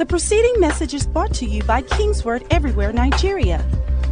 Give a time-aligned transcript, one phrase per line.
[0.00, 3.62] The preceding message is brought to you by KingsWord Everywhere Nigeria.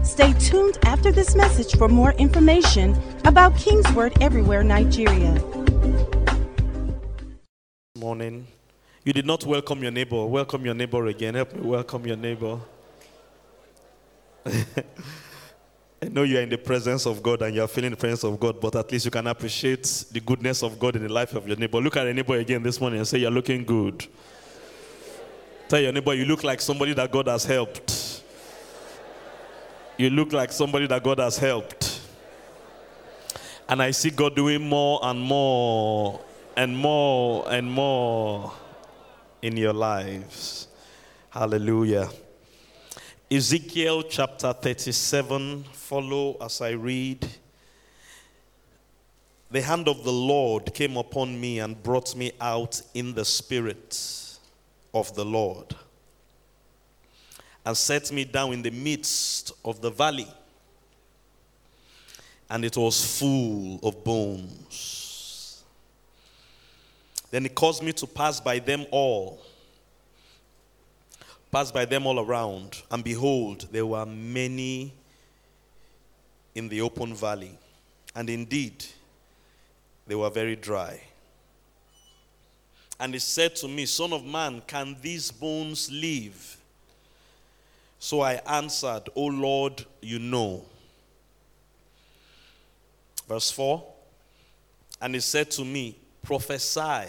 [0.04, 5.42] Stay tuned after this message for more information about KingsWord Everywhere Nigeria.
[7.96, 8.46] Morning.
[9.02, 10.26] You did not welcome your neighbor.
[10.26, 11.32] Welcome your neighbor again.
[11.36, 12.60] Help me welcome your neighbor.
[14.44, 18.24] I know you are in the presence of God and you are feeling the presence
[18.24, 21.32] of God, but at least you can appreciate the goodness of God in the life
[21.34, 21.80] of your neighbor.
[21.80, 24.06] Look at your neighbor again this morning and say, You're looking good.
[25.68, 28.22] Tell your neighbor, You look like somebody that God has helped.
[29.98, 32.00] You look like somebody that God has helped.
[33.68, 36.20] And I see God doing more and more
[36.56, 38.50] and more and more
[39.42, 40.68] in your lives.
[41.28, 42.08] Hallelujah.
[43.30, 47.28] Ezekiel chapter 37, follow as I read.
[49.50, 54.27] The hand of the Lord came upon me and brought me out in the spirit
[54.94, 55.74] of the Lord
[57.64, 60.28] and set me down in the midst of the valley.
[62.50, 65.62] And it was full of bones.
[67.30, 69.38] Then he caused me to pass by them all
[71.50, 74.92] pass by them all around, and behold, there were many
[76.54, 77.56] in the open valley.
[78.14, 78.84] And indeed,
[80.06, 81.00] they were very dry.
[83.00, 86.56] And he said to me, Son of man, can these bones live?
[87.98, 90.64] So I answered, O Lord, you know.
[93.28, 93.84] Verse 4
[95.00, 97.08] And he said to me, Prophesy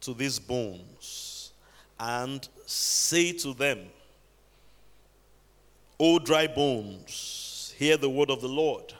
[0.00, 1.52] to these bones
[1.98, 3.80] and say to them,
[5.98, 8.92] O dry bones, hear the word of the Lord.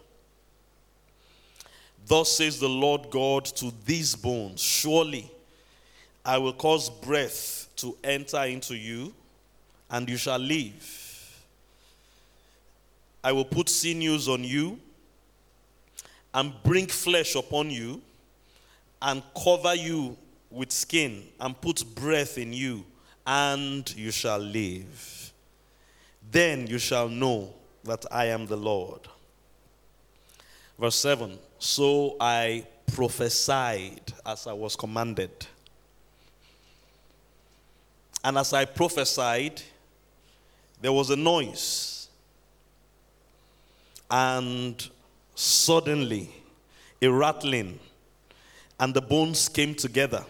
[2.06, 5.30] Thus says the Lord God to these bones Surely
[6.24, 9.12] I will cause breath to enter into you,
[9.90, 11.00] and you shall live.
[13.22, 14.78] I will put sinews on you,
[16.32, 18.00] and bring flesh upon you,
[19.02, 20.16] and cover you
[20.54, 22.84] with skin and put breath in you,
[23.26, 25.32] and you shall live.
[26.30, 29.00] Then you shall know that I am the Lord.
[30.78, 35.30] Verse 7 So I prophesied as I was commanded.
[38.22, 39.62] And as I prophesied,
[40.82, 42.08] there was a noise.
[44.10, 44.86] And
[45.34, 46.28] suddenly,
[47.00, 47.78] a rattling,
[48.78, 50.22] and the bones came together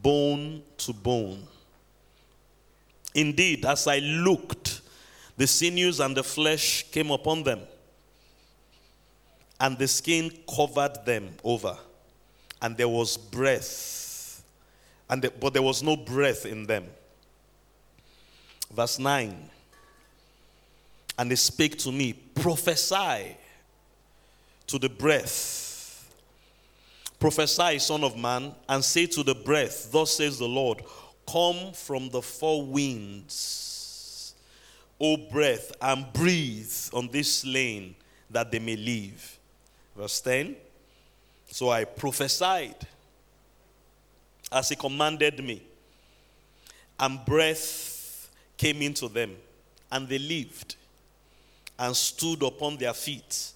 [0.00, 1.48] bone to bone.
[3.12, 4.82] Indeed, as I looked,
[5.36, 7.58] the sinews and the flesh came upon them,
[9.60, 11.76] and the skin covered them over,
[12.62, 14.42] and there was breath,
[15.08, 16.86] and the, but there was no breath in them.
[18.72, 19.50] Verse 9
[21.18, 23.36] And they spake to me, prophesy
[24.66, 25.60] to the breath
[27.20, 30.82] Prophesy, Son of Man, and say to the breath, Thus says the Lord,
[31.30, 34.34] Come from the four winds,
[34.98, 37.94] O breath, and breathe on this slain
[38.30, 39.38] that they may live.
[40.00, 40.56] Verse 10
[41.50, 42.86] So I prophesied
[44.50, 45.62] as he commanded me,
[46.98, 49.36] and breath came into them,
[49.92, 50.76] and they lived
[51.78, 53.52] and stood upon their feet,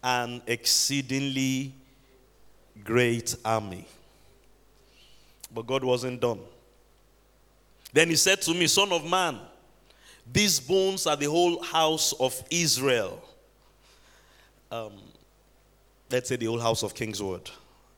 [0.00, 1.72] an exceedingly
[2.84, 3.84] great army.
[5.52, 6.38] But God wasn't done.
[7.92, 9.40] Then he said to me, Son of man,
[10.32, 13.20] these bones are the whole house of Israel.
[14.70, 14.92] Um,
[16.10, 17.50] let's say the whole house of KingsWord,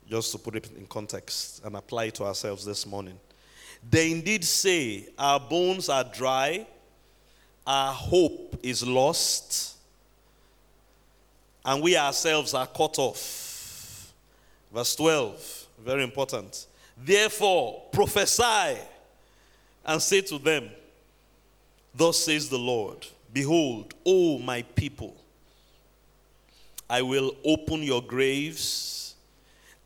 [0.08, 3.18] just to put it in context and apply it to ourselves this morning.
[3.88, 6.66] They indeed say, Our bones are dry,
[7.66, 9.76] our hope is lost,
[11.64, 14.12] and we ourselves are cut off.
[14.72, 16.66] Verse 12, very important.
[16.96, 18.78] Therefore, prophesy
[19.84, 20.70] and say to them,
[21.94, 25.16] Thus says the Lord, Behold, O my people,
[26.88, 29.14] I will open your graves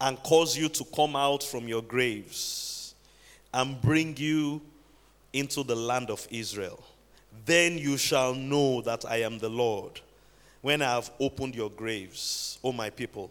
[0.00, 2.94] and cause you to come out from your graves
[3.52, 4.60] and bring you
[5.32, 6.82] into the land of Israel.
[7.46, 10.00] Then you shall know that I am the Lord
[10.60, 13.30] when I have opened your graves, O my people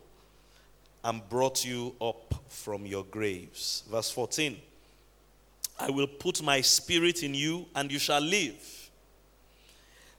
[1.04, 3.84] and brought you up from your graves.
[3.90, 4.58] Verse 14
[5.80, 8.90] I will put my spirit in you, and you shall live.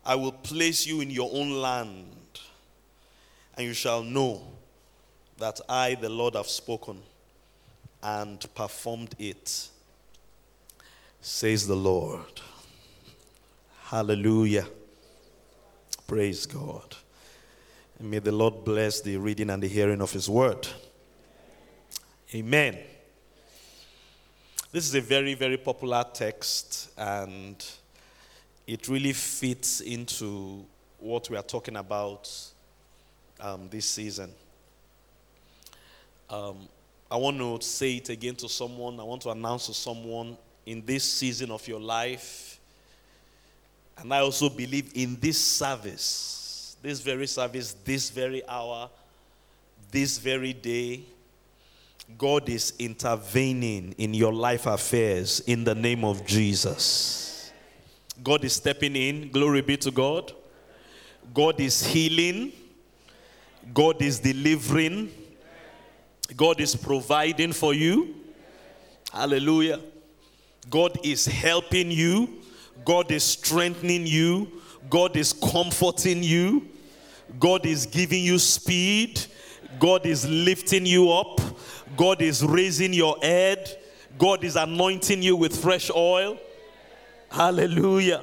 [0.06, 2.06] I will place you in your own land,
[3.60, 4.40] and you shall know
[5.36, 7.02] that I, the Lord, have spoken
[8.02, 9.68] and performed it.
[11.20, 12.40] says the Lord.
[13.82, 14.66] Hallelujah.
[16.06, 16.96] Praise God.
[17.98, 20.66] And may the Lord bless the reading and the hearing of His word.
[22.34, 22.78] Amen.
[24.72, 27.62] This is a very, very popular text, and
[28.66, 30.64] it really fits into
[30.98, 32.26] what we are talking about
[33.40, 34.30] um, this season.
[36.28, 36.68] Um,
[37.10, 39.00] I want to say it again to someone.
[39.00, 42.60] I want to announce to someone in this season of your life.
[43.98, 48.88] And I also believe in this service, this very service, this very hour,
[49.90, 51.02] this very day.
[52.16, 57.52] God is intervening in your life affairs in the name of Jesus.
[58.22, 59.30] God is stepping in.
[59.30, 60.32] Glory be to God.
[61.32, 62.52] God is healing.
[63.72, 65.10] God is delivering.
[66.36, 68.14] God is providing for you.
[69.12, 69.80] Hallelujah.
[70.68, 72.42] God is helping you.
[72.84, 74.50] God is strengthening you.
[74.88, 76.68] God is comforting you.
[77.38, 79.20] God is giving you speed.
[79.78, 81.40] God is lifting you up.
[81.96, 83.78] God is raising your head.
[84.18, 86.38] God is anointing you with fresh oil.
[87.30, 88.22] Hallelujah.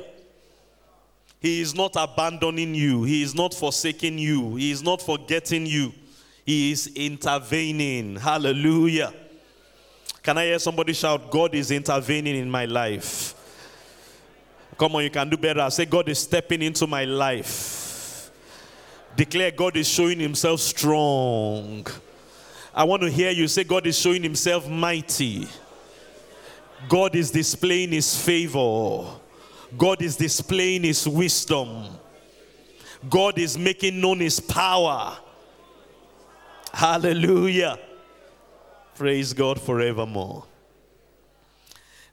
[1.39, 3.04] He is not abandoning you.
[3.04, 4.56] He is not forsaking you.
[4.56, 5.94] He is not forgetting you.
[6.45, 8.16] He is intervening.
[8.16, 9.13] Hallelujah.
[10.24, 13.34] Can I hear somebody shout, God is intervening in my life?
[14.78, 15.69] Come on, you can do better.
[15.69, 18.30] Say, God is stepping into my life.
[19.16, 21.86] Declare, God is showing himself strong.
[22.74, 25.48] I want to hear you say, God is showing himself mighty.
[26.88, 29.06] God is displaying his favor.
[29.75, 31.86] God is displaying his wisdom.
[33.10, 35.18] God is making known his power.
[36.74, 37.78] Hallelujah.
[38.96, 40.46] Praise God forevermore.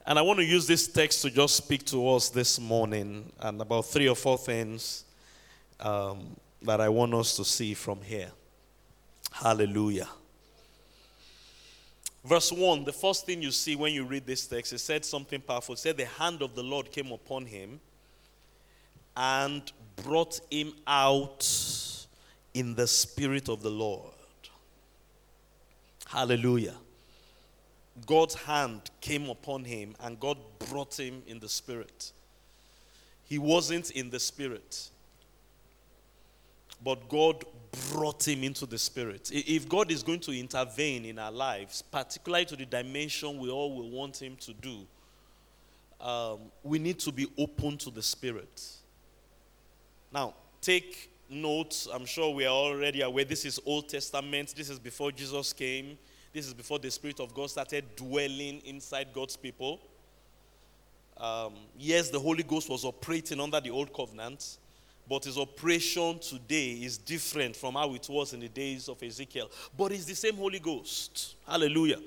[0.06, 3.60] And I want to use this text to just speak to us this morning and
[3.60, 5.04] about three or four things
[5.80, 8.30] um, that I want us to see from here.
[9.32, 10.08] Hallelujah.
[12.24, 15.40] Verse 1, the first thing you see when you read this text, it said something
[15.42, 15.74] powerful.
[15.74, 17.80] It said, The hand of the Lord came upon him
[19.14, 19.70] and
[20.02, 21.46] brought him out
[22.54, 24.12] in the spirit of the Lord.
[26.06, 26.74] Hallelujah.
[28.06, 30.38] God's hand came upon him and God
[30.70, 32.12] brought him in the spirit.
[33.24, 34.90] He wasn't in the spirit,
[36.82, 37.44] but God
[37.92, 39.30] brought him into the spirit.
[39.32, 43.74] If God is going to intervene in our lives, particularly to the dimension we all
[43.74, 44.86] will want him to do,
[46.00, 48.62] um, we need to be open to the spirit.
[50.12, 51.86] Now, take note.
[51.92, 53.24] I'm sure we are already aware.
[53.24, 54.54] This is Old Testament.
[54.56, 55.98] This is before Jesus came.
[56.32, 59.80] This is before the Spirit of God started dwelling inside God's people.
[61.16, 64.58] Um, yes, the Holy Ghost was operating under the Old Covenant,
[65.08, 69.50] but his operation today is different from how it was in the days of Ezekiel.
[69.76, 71.34] But it's the same Holy Ghost.
[71.46, 72.00] Hallelujah.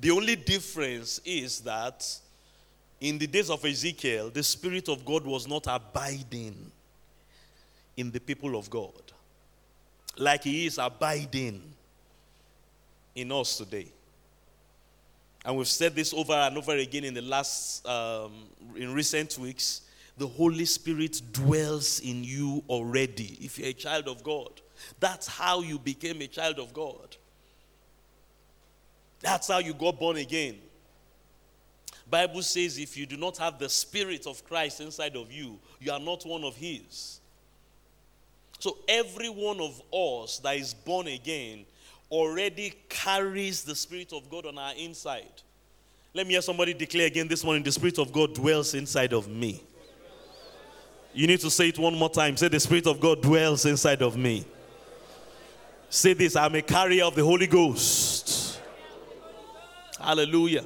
[0.00, 2.06] The only difference is that
[3.00, 6.70] in the days of Ezekiel, the Spirit of God was not abiding
[7.96, 8.92] in the people of God
[10.16, 11.62] like He is abiding
[13.14, 13.88] in us today.
[15.44, 18.32] And we've said this over and over again in the last, um,
[18.76, 19.82] in recent weeks.
[20.16, 24.60] The Holy Spirit dwells in you already if you're a child of God.
[25.00, 27.16] That's how you became a child of God.
[29.20, 30.56] That's how you got born again.
[32.08, 35.90] Bible says if you do not have the spirit of Christ inside of you, you
[35.90, 37.20] are not one of his.
[38.64, 41.66] So every one of us that is born again
[42.10, 45.42] already carries the Spirit of God on our inside.
[46.14, 49.28] Let me hear somebody declare again this morning the Spirit of God dwells inside of
[49.28, 49.62] me.
[51.14, 52.36] You need to say it one more time.
[52.36, 54.44] Say, The Spirit of God dwells inside of me.
[55.88, 58.60] Say this I'm a carrier of the Holy Ghost.
[60.00, 60.64] Hallelujah.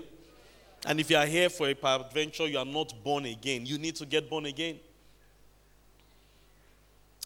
[0.87, 3.67] And if you are here for a adventure, you are not born again.
[3.67, 4.79] You need to get born again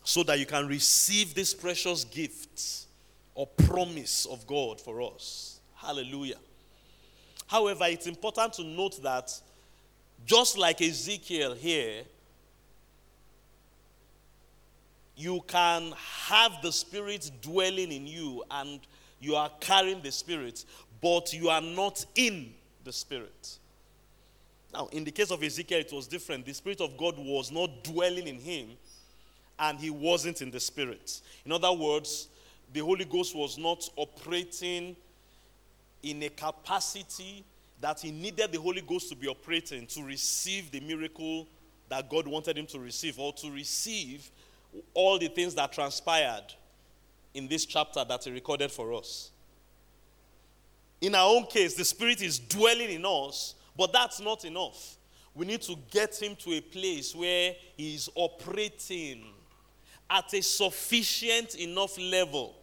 [0.02, 2.87] so that you can receive this precious gift
[3.35, 5.61] or promise of God for us.
[5.76, 6.38] Hallelujah.
[7.47, 9.33] However, it's important to note that
[10.26, 12.02] just like Ezekiel here,
[15.16, 15.92] you can
[16.26, 18.81] have the Spirit dwelling in you and
[19.21, 20.64] you are carrying the Spirit,
[21.00, 22.52] but you are not in
[22.85, 23.59] the Spirit.
[24.73, 26.47] Now, in the case of Ezekiel, it was different.
[26.47, 28.71] The Spirit of God was not dwelling in him,
[29.59, 31.21] and he wasn't in the spirit.
[31.45, 32.28] In other words,
[32.73, 34.97] the Holy Ghost was not operating
[36.02, 37.45] in a capacity
[37.81, 41.47] that he needed the Holy Ghost to be operating to receive the miracle
[41.88, 44.31] that God wanted him to receive, or to receive
[44.95, 46.55] all the things that transpired
[47.35, 49.31] in this chapter that he recorded for us.
[51.00, 54.97] In our own case, the Spirit is dwelling in us, but that's not enough.
[55.35, 59.25] We need to get him to a place where he is operating
[60.09, 62.55] at a sufficient enough level.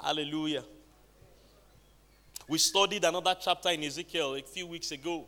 [0.00, 0.64] Hallelujah.
[2.48, 5.26] We studied another chapter in Ezekiel a few weeks ago,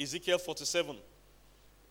[0.00, 0.96] Ezekiel 47,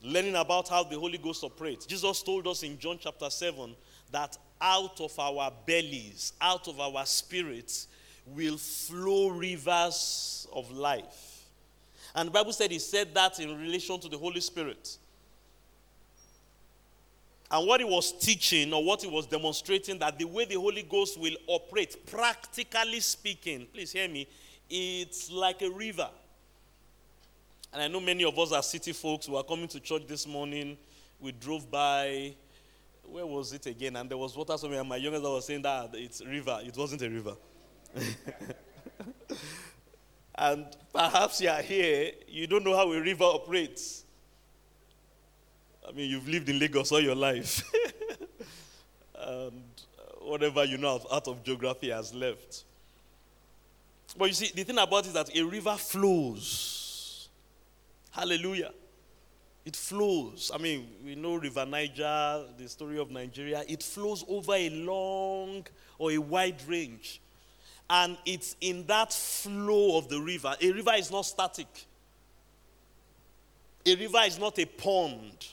[0.04, 1.86] learning about how the Holy Ghost operates.
[1.86, 3.76] Jesus told us in John chapter 7
[4.12, 7.88] that out of our bellies, out of our spirits,
[8.26, 11.46] will flow rivers of life.
[12.16, 14.98] And the Bible said he said that in relation to the Holy Spirit.
[17.50, 20.84] And what he was teaching or what he was demonstrating that the way the Holy
[20.84, 24.28] Ghost will operate, practically speaking, please hear me,
[24.70, 26.10] it's like a river.
[27.74, 30.26] And I know many of us are city folks who are coming to church this
[30.26, 30.78] morning.
[31.20, 32.34] We drove by,
[33.04, 33.96] where was it again?
[33.96, 34.80] And there was water somewhere.
[34.80, 36.60] And my youngest was saying that it's river.
[36.64, 37.36] It wasn't a river.
[40.36, 44.04] and perhaps you are here, you don't know how a river operates.
[45.88, 47.64] I mean, you've lived in Lagos all your life.
[49.20, 49.64] and
[49.98, 52.64] uh, whatever you know out of geography has left.
[54.18, 56.77] But you see, the thing about it is that a river flows.
[58.18, 58.72] Hallelujah.
[59.64, 60.50] It flows.
[60.52, 63.64] I mean, we know River Niger, the story of Nigeria.
[63.68, 65.68] It flows over a long
[66.00, 67.22] or a wide range.
[67.88, 70.56] And it's in that flow of the river.
[70.60, 71.68] A river is not static,
[73.86, 75.48] a river is not a pond.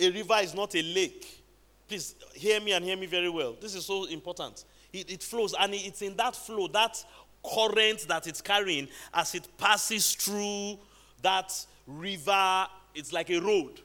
[0.00, 1.44] A river is not a lake.
[1.86, 3.56] Please hear me and hear me very well.
[3.60, 4.64] This is so important.
[4.92, 7.02] It, it flows, and it's in that flow, that
[7.44, 10.78] current that it's carrying, as it passes through
[11.22, 11.54] that
[11.86, 13.80] river, it's like a road.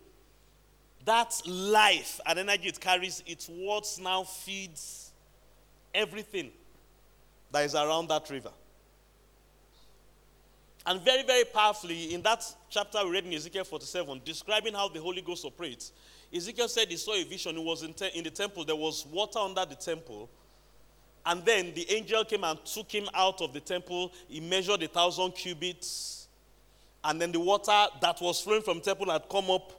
[1.05, 5.11] That life and energy it carries, it's what now feeds
[5.93, 6.51] everything
[7.51, 8.51] that is around that river.
[10.85, 15.01] And very, very powerfully, in that chapter we read in Ezekiel 47, describing how the
[15.01, 15.91] Holy Ghost operates,
[16.33, 17.57] Ezekiel said he saw a vision.
[17.57, 18.63] It was in, te- in the temple.
[18.63, 20.29] There was water under the temple.
[21.25, 24.13] And then the angel came and took him out of the temple.
[24.29, 26.16] He measured a thousand cubits.
[27.07, 29.71] And then the water that was flowing from temple had come up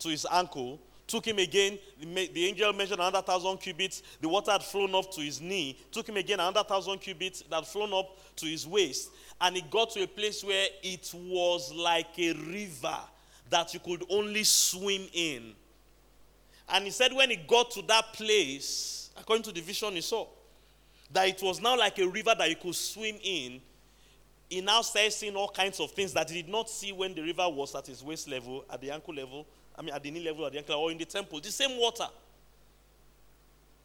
[0.00, 0.78] to his ankle.
[1.06, 1.78] Took him again.
[2.00, 4.02] The, angel measured another thousand cubits.
[4.20, 5.78] The water had flown up to his knee.
[5.92, 9.90] Took him again another thousand cubits that flown up to his waist and it got
[9.90, 12.98] to a place where it was like a river
[13.50, 15.52] that you could only swim in.
[16.68, 20.26] And he said when he got to that place, according to the vision he saw,
[21.12, 23.60] that it was now like a river that you could swim in.
[24.48, 27.22] He now started seeing all kinds of things that he did not see when the
[27.22, 29.46] river was at his waist level, at the ankle level,
[29.76, 31.40] I mean at the knee level, at the ankle, or in the temple.
[31.40, 32.06] The same water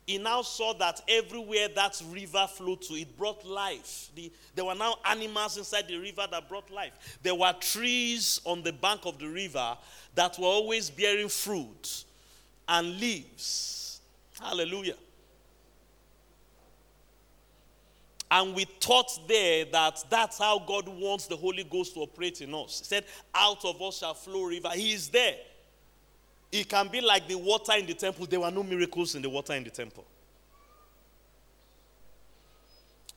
[0.09, 4.09] he now saw that everywhere that river flowed to, it brought life.
[4.15, 7.19] The, there were now animals inside the river that brought life.
[7.21, 9.77] There were trees on the bank of the river
[10.15, 12.05] that were always bearing fruit
[12.67, 14.01] and leaves.
[14.39, 14.95] Hallelujah.
[18.31, 22.53] And we taught there that that's how God wants the Holy Ghost to operate in
[22.53, 22.79] us.
[22.79, 24.69] He said, Out of us shall flow river.
[24.74, 25.36] He is there.
[26.51, 28.25] It can be like the water in the temple.
[28.27, 30.05] There were no miracles in the water in the temple.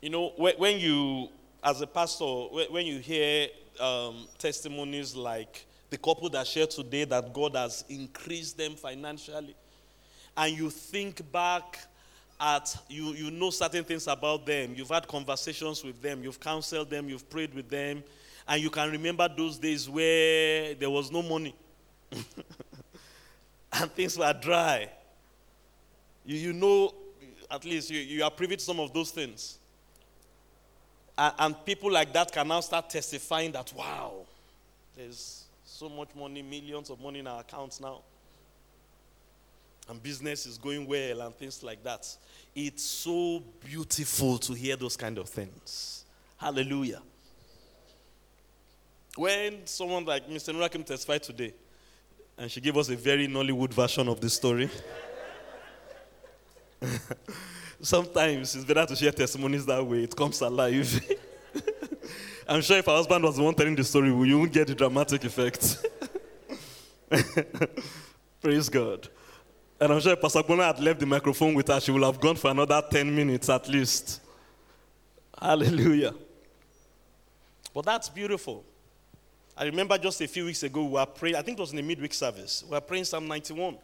[0.00, 1.28] You know, when you,
[1.62, 7.32] as a pastor, when you hear um, testimonies like the couple that shared today that
[7.32, 9.54] God has increased them financially,
[10.36, 11.78] and you think back
[12.42, 16.90] at, you, you know certain things about them, you've had conversations with them, you've counseled
[16.90, 18.02] them, you've prayed with them,
[18.48, 21.54] and you can remember those days where there was no money.
[23.72, 24.90] and things were dry.
[26.26, 26.92] You, you know,
[27.48, 29.58] at least you, you are privy to some of those things.
[31.16, 34.14] And, and people like that can now start testifying that, wow,
[34.96, 38.00] there's so much money, millions of money in our accounts now.
[39.88, 42.06] And business is going well and things like that.
[42.54, 46.04] It's so beautiful to hear those kind of things.
[46.36, 47.02] Hallelujah.
[49.16, 50.54] When someone like Mrs.
[50.54, 51.52] Enura came testify today,
[52.38, 54.70] and she gave us a very Nollywood version of the story.
[57.80, 61.00] Sometimes it's better to share testimonies that way, it comes alive.
[62.48, 64.74] I'm sure if our husband was the one telling the story, we wouldn't get the
[64.74, 65.86] dramatic effect.
[68.42, 69.08] Praise God.
[69.82, 72.20] And I'm sure if Pastor Bona had left the microphone with her, she would have
[72.20, 74.20] gone for another 10 minutes at least.
[75.36, 76.14] Hallelujah.
[77.74, 78.64] But that's beautiful.
[79.56, 81.78] I remember just a few weeks ago, we were praying, I think it was in
[81.78, 83.76] the midweek service, we were praying Psalm 91.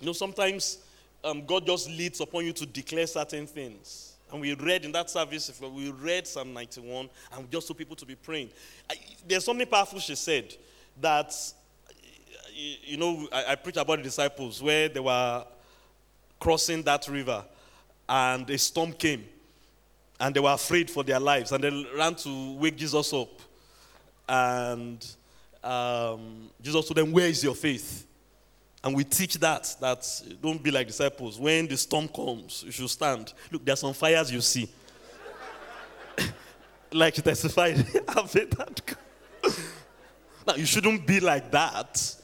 [0.00, 0.80] You know, sometimes
[1.24, 4.16] um, God just leads upon you to declare certain things.
[4.30, 7.96] And we read in that service, we read Psalm 91, and we just told people
[7.96, 8.50] to be praying.
[8.90, 10.54] I, there's something powerful she said
[11.00, 11.34] that,
[12.54, 15.44] you know, I, I preached about the disciples where they were
[16.38, 17.44] crossing that river,
[18.08, 19.24] and a storm came,
[20.20, 23.40] and they were afraid for their lives, and they ran to wake Jesus up.
[24.28, 25.04] And
[25.62, 28.06] um, Jesus told them, Where is your faith?
[28.82, 31.38] And we teach that, that don't be like disciples.
[31.38, 33.32] When the storm comes, you should stand.
[33.50, 34.68] Look, there's some fires you see.
[36.92, 37.78] like you testified,
[40.46, 42.16] now, you shouldn't be like that.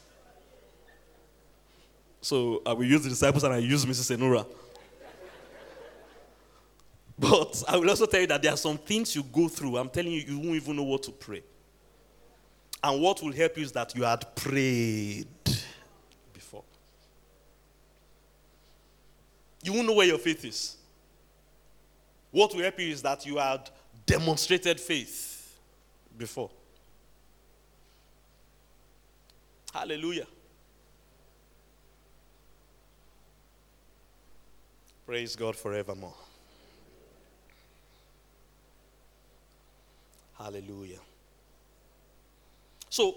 [2.20, 4.16] So I will use the disciples and I use Mrs.
[4.16, 4.46] Enura.
[7.18, 9.76] But I will also tell you that there are some things you go through.
[9.76, 11.42] I'm telling you, you won't even know what to pray.
[12.82, 15.26] And what will help you is that you had prayed.
[16.32, 16.64] Before.
[19.62, 20.76] You won't know where your faith is.
[22.30, 23.68] What will help you is that you had
[24.06, 25.58] demonstrated faith
[26.16, 26.50] before.
[29.74, 30.26] Hallelujah.
[35.10, 36.14] Praise God forevermore.
[40.38, 41.00] Hallelujah.
[42.88, 43.16] So,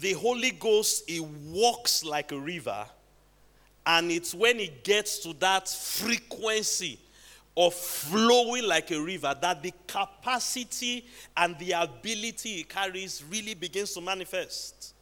[0.00, 2.86] the Holy Ghost, He walks like a river
[3.84, 6.98] and it's when it gets to that frequency
[7.54, 11.04] of flowing like a river that the capacity
[11.36, 14.94] and the ability it carries really begins to manifest.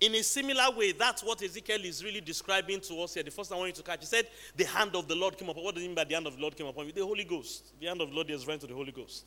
[0.00, 3.22] In a similar way, that's what Ezekiel is really describing to us here.
[3.22, 5.48] The first I want you to catch, he said, The hand of the Lord came
[5.50, 5.62] upon.
[5.62, 6.92] What does he mean by the hand of the Lord came upon me?
[6.92, 7.78] The Holy Ghost.
[7.78, 9.26] The hand of the Lord is referring to the Holy Ghost.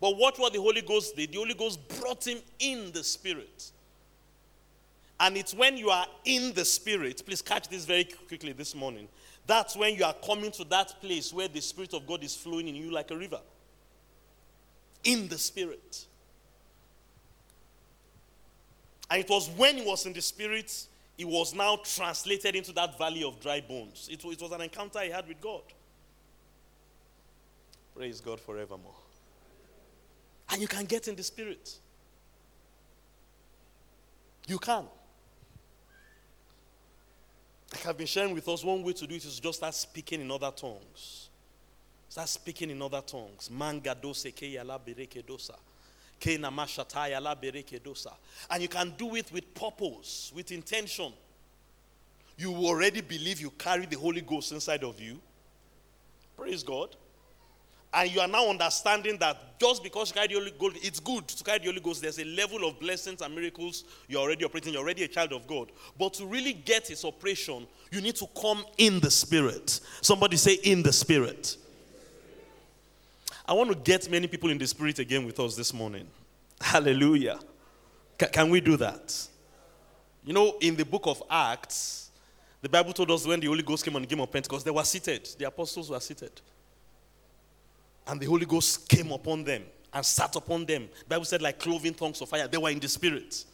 [0.00, 1.30] But watch what the Holy Ghost did.
[1.30, 3.70] The Holy Ghost brought him in the Spirit.
[5.20, 9.08] And it's when you are in the Spirit, please catch this very quickly this morning.
[9.46, 12.66] That's when you are coming to that place where the Spirit of God is flowing
[12.66, 13.40] in you like a river.
[15.04, 16.06] In the Spirit.
[19.10, 22.98] And it was when he was in the Spirit, he was now translated into that
[22.98, 24.08] valley of dry bones.
[24.10, 25.62] It, it was an encounter he had with God.
[27.96, 28.94] Praise God forevermore.
[30.50, 31.78] And you can get in the Spirit.
[34.46, 34.84] You can.
[37.72, 40.20] Like I've been sharing with us, one way to do it is just start speaking
[40.20, 41.28] in other tongues.
[42.08, 43.50] Start speaking in other tongues.
[43.50, 45.56] Manga dose ke yala bereke dosa.
[48.50, 51.12] And you can do it with purpose, with intention.
[52.36, 55.20] You already believe you carry the Holy Ghost inside of you.
[56.36, 56.94] Praise God.
[57.92, 61.26] And you are now understanding that just because you carry the Holy Ghost, it's good
[61.26, 62.02] to carry the Holy Ghost.
[62.02, 64.74] There's a level of blessings and miracles you're already operating.
[64.74, 65.72] You're already a child of God.
[65.98, 69.80] But to really get its operation, you need to come in the Spirit.
[70.02, 71.56] Somebody say, in the Spirit.
[73.48, 76.06] I want to get many people in the Spirit again with us this morning.
[76.60, 77.38] Hallelujah.
[78.20, 79.26] C- can we do that?
[80.22, 82.10] You know, in the book of Acts,
[82.60, 84.70] the Bible told us when the Holy Ghost came on the game of Pentecost, they
[84.70, 85.26] were seated.
[85.38, 86.30] The apostles were seated.
[88.06, 89.62] And the Holy Ghost came upon them
[89.94, 90.86] and sat upon them.
[91.04, 92.48] The Bible said, like cloven tongues of fire.
[92.48, 93.46] They were in the Spirit.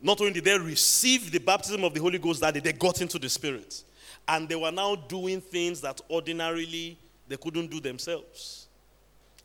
[0.00, 3.00] Not only did they receive the baptism of the Holy Ghost that day, they got
[3.00, 3.82] into the Spirit.
[4.28, 8.68] And they were now doing things that ordinarily they couldn't do themselves.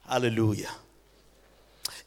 [0.08, 0.70] Hallelujah.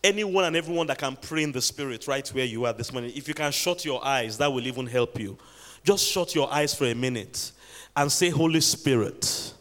[0.03, 3.13] Anyone and everyone that can pray in the Spirit right where you are this morning,
[3.15, 5.39] if you can shut your eyes, that will even help you.
[5.85, 7.53] Just shut your eyes for a minute
[7.97, 9.53] and say, Holy Spirit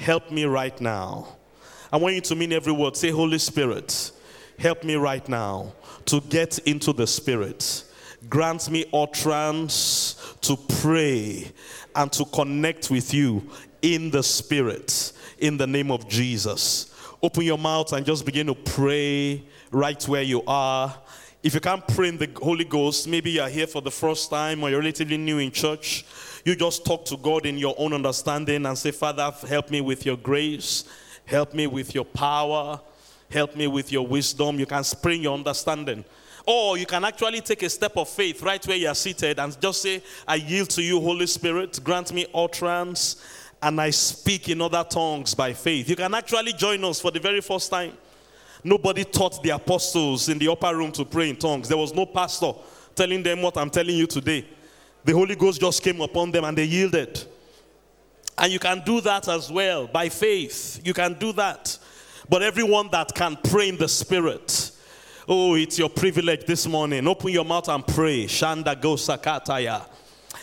[0.00, 1.28] help me right now.
[1.92, 2.96] I want you to mean every word.
[2.96, 4.12] Say, Holy Spirit,
[4.58, 5.72] help me right now
[6.06, 7.84] to get into the Spirit.
[8.28, 11.52] Grant me utterance to pray
[11.94, 13.48] and to connect with you
[13.82, 16.92] in the Spirit in the name of Jesus.
[17.22, 20.94] Open your mouth and just begin to pray right where you are.
[21.42, 24.62] If you can't pray in the Holy Ghost, maybe you're here for the first time
[24.62, 26.04] or you're relatively new in church
[26.44, 30.06] you just talk to God in your own understanding and say, Father, help me with
[30.06, 30.84] your grace,
[31.26, 32.80] help me with your power,
[33.30, 34.58] help me with your wisdom.
[34.58, 36.04] You can spring your understanding.
[36.46, 39.60] Or you can actually take a step of faith right where you are seated and
[39.60, 43.22] just say, I yield to you, Holy Spirit, grant me utterance,
[43.62, 45.88] and I speak in other tongues by faith.
[45.88, 47.92] You can actually join us for the very first time.
[48.64, 51.68] Nobody taught the apostles in the upper room to pray in tongues.
[51.68, 52.52] There was no pastor
[52.94, 54.46] telling them what I'm telling you today
[55.04, 57.24] the Holy Ghost just came upon them and they yielded.
[58.36, 60.80] And you can do that as well by faith.
[60.84, 61.78] You can do that.
[62.28, 64.70] But everyone that can pray in the spirit,
[65.28, 67.06] oh, it's your privilege this morning.
[67.06, 68.24] Open your mouth and pray.
[68.24, 69.84] Shanda go sakataya.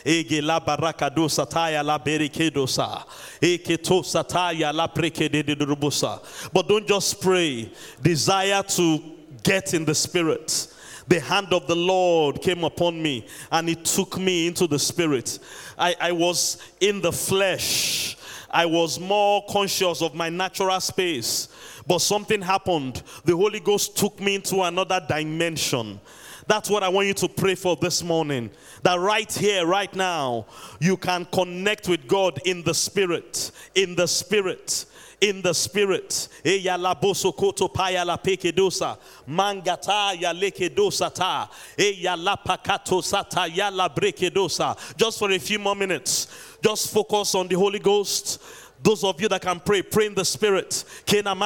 [0.06, 3.06] Ege la baraka barakado sataya la berikedosa.
[3.42, 6.52] Eke to sataya la prekededurubusa.
[6.54, 7.72] But don't just pray.
[8.02, 9.00] Desire to
[9.44, 10.74] get in the spirit.
[11.08, 15.40] The hand of the Lord came upon me and it took me into the spirit.
[15.78, 18.18] I, I was in the flesh.
[18.50, 21.48] I was more conscious of my natural space.
[21.86, 23.04] But something happened.
[23.24, 26.00] The Holy Ghost took me into another dimension.
[26.48, 28.50] That's what I want you to pray for this morning.
[28.84, 30.46] That right here, right now,
[30.80, 33.52] you can connect with God in the Spirit.
[33.76, 34.86] In the Spirit
[35.22, 36.28] in the spirit.
[44.98, 46.28] Just for a few more minutes.
[46.64, 48.42] Just focus on the Holy Ghost.
[48.82, 50.86] Those of you that can pray, pray in the spirit.
[51.12, 51.46] Anyone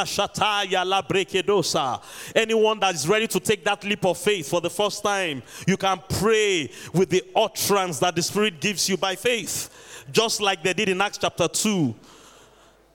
[2.79, 5.99] that is ready to take that leap of faith for the first time, you can
[6.09, 10.05] pray with the utterance that the Spirit gives you by faith.
[10.11, 11.95] Just like they did in Acts chapter 2.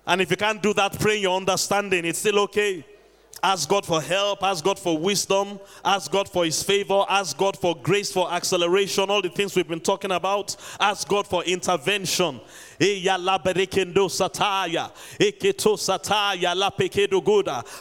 [0.07, 2.85] And if you can't do that, pray your understanding, it's still okay.
[3.43, 7.57] Ask God for help, ask God for wisdom, ask God for His favor, ask God
[7.57, 10.57] for grace, for acceleration, all the things we've been talking about.
[10.81, 12.41] Ask God for intervention.
[12.81, 14.91] Eya la berekendo sataya.
[15.19, 17.23] Eketo sataya la pekedo.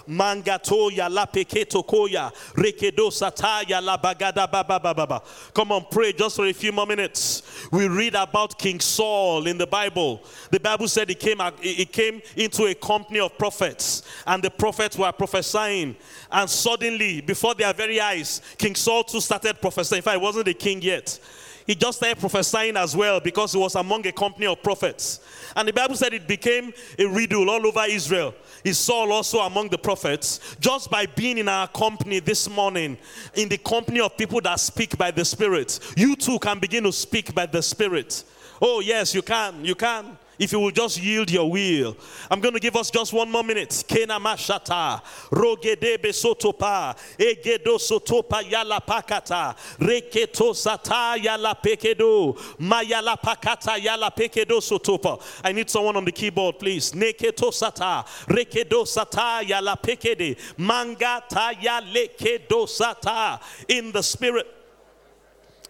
[0.08, 2.32] Mangato ya la peketo koya.
[2.54, 5.22] Rekedo sataya la bagada baba baba.
[5.54, 7.44] Come on, pray just for a few more minutes.
[7.72, 10.22] We read about King Saul in the Bible.
[10.52, 14.98] The Bible said he came, he came into a company of prophets, and the prophets
[14.98, 15.96] were prophesying.
[16.32, 20.00] And suddenly, before their very eyes, King Saul too started prophesying.
[20.00, 21.20] In fact, he wasn't the king yet
[21.66, 25.20] he just started prophesying as well because he was among a company of prophets.
[25.56, 28.36] And the Bible said it became a riddle all over Israel.
[28.64, 30.56] Is Saul also among the prophets?
[30.60, 32.98] Just by being in our company this morning,
[33.34, 36.92] in the company of people that speak by the Spirit, you too can begin to
[36.92, 38.24] speak by the Spirit.
[38.62, 39.66] Oh, yes, you can.
[39.66, 40.18] You can.
[40.38, 41.96] If you will just yield your will.
[42.30, 43.70] I'm going to give us just one more minute.
[43.70, 45.02] Kena mashata.
[45.30, 46.96] Rogedebe sotopa.
[47.18, 49.56] Egedo sotopa yala pakata.
[49.80, 52.38] Reketo sata yala pekedo.
[52.60, 55.22] Mayala pakata yala pekedo sotopa.
[55.44, 56.92] I need someone on the keyboard, please.
[56.92, 58.06] Neketo sata.
[58.28, 60.38] Rekedo sata yala pekede.
[60.58, 63.40] Manga ta yale kedo sata.
[63.70, 64.48] In the spirit.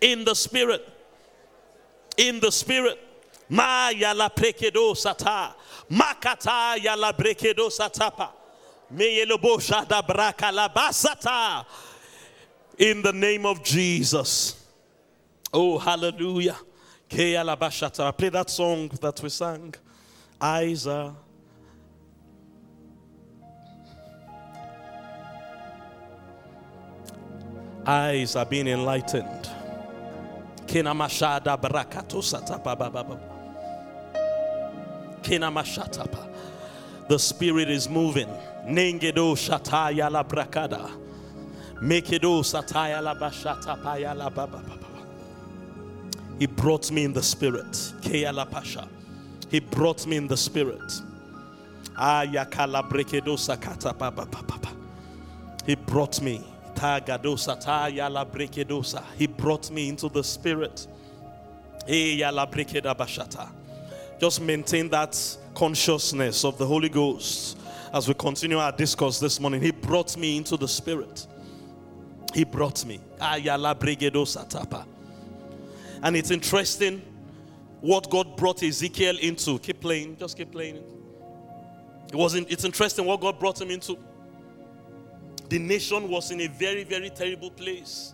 [0.01, 0.87] In the spirit.
[2.17, 2.99] In the spirit.
[3.49, 5.53] Ma yala prekedo sata.
[5.89, 8.29] Makata yala brekedo satapa.
[8.93, 11.65] Meyelobo shada braka la basata.
[12.77, 14.61] In the name of Jesus.
[15.53, 16.57] Oh, hallelujah.
[17.09, 18.15] Ke la bashata.
[18.17, 19.73] Play that song that we sang.
[20.41, 21.15] Eyes are.
[27.85, 29.49] Eyes are being enlightened.
[30.67, 33.34] Kina mashada brakato satapa baba.
[37.07, 38.27] The Spirit is moving.
[38.67, 40.91] Nengedo shataya la brakada.
[41.81, 44.63] Mekedo sataya la bashata paya la baba
[46.39, 47.71] He brought me in the Spirit.
[48.01, 48.87] Keya la pasha.
[49.49, 51.01] He brought me in the Spirit.
[51.97, 54.59] Ayakala brekedo sakata baba baba.
[55.65, 56.43] He brought me.
[56.75, 59.03] Tagadosa taya la brekedosa.
[59.15, 60.87] He brought me into the Spirit.
[61.87, 63.49] Eya la brekeda bashata.
[64.19, 67.57] Just maintain that consciousness of the Holy Ghost
[67.93, 69.61] as we continue our discourse this morning.
[69.61, 71.27] He brought me into the Spirit.
[72.33, 72.99] He brought me.
[76.03, 77.01] And it's interesting
[77.81, 79.59] what God brought Ezekiel into.
[79.59, 80.83] Keep playing, just keep playing.
[82.07, 83.97] It wasn't it's interesting what God brought him into.
[85.49, 88.13] The nation was in a very, very terrible place.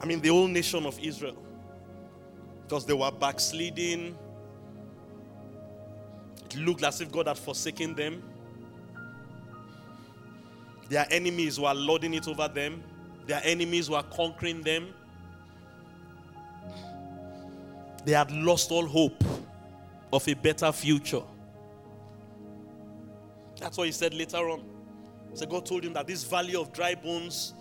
[0.00, 1.45] I mean, the whole nation of Israel
[2.66, 4.16] because they were backsliding.
[6.46, 8.22] It looked as if God had forsaken them.
[10.88, 12.82] Their enemies were lording it over them,
[13.26, 14.94] their enemies were conquering them.
[18.04, 19.22] They had lost all hope
[20.12, 21.22] of a better future.
[23.60, 24.62] That's what he said later on.
[25.34, 27.54] So God told him that this valley of dry bones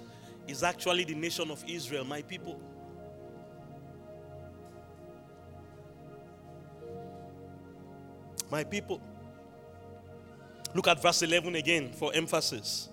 [0.47, 2.59] is actually the nation of Israel, my people.
[8.55, 9.01] My people.
[10.73, 12.87] Look at verse 11 again for emphasis.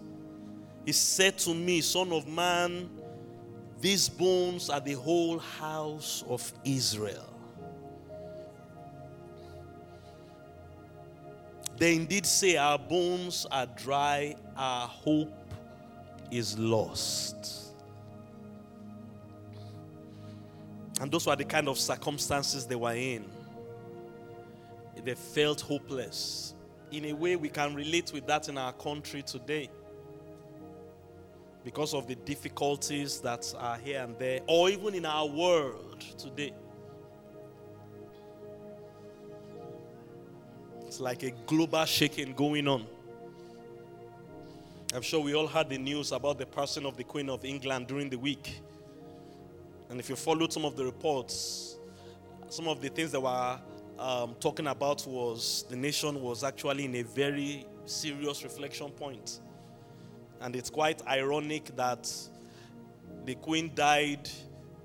[0.84, 2.90] He said to me, Son of man,
[3.80, 7.32] these bones are the whole house of Israel.
[11.76, 15.32] They indeed say, Our bones are dry, our hope
[16.32, 17.72] is lost.
[21.00, 23.41] And those were the kind of circumstances they were in.
[25.04, 26.54] They felt hopeless.
[26.90, 29.70] In a way, we can relate with that in our country today
[31.64, 36.52] because of the difficulties that are here and there, or even in our world today.
[40.86, 42.86] It's like a global shaking going on.
[44.94, 47.86] I'm sure we all heard the news about the passing of the Queen of England
[47.86, 48.60] during the week.
[49.88, 51.76] And if you followed some of the reports,
[52.50, 53.58] some of the things that were
[54.02, 59.40] um, talking about was the nation was actually in a very serious reflection point.
[60.40, 62.12] And it's quite ironic that
[63.24, 64.28] the Queen died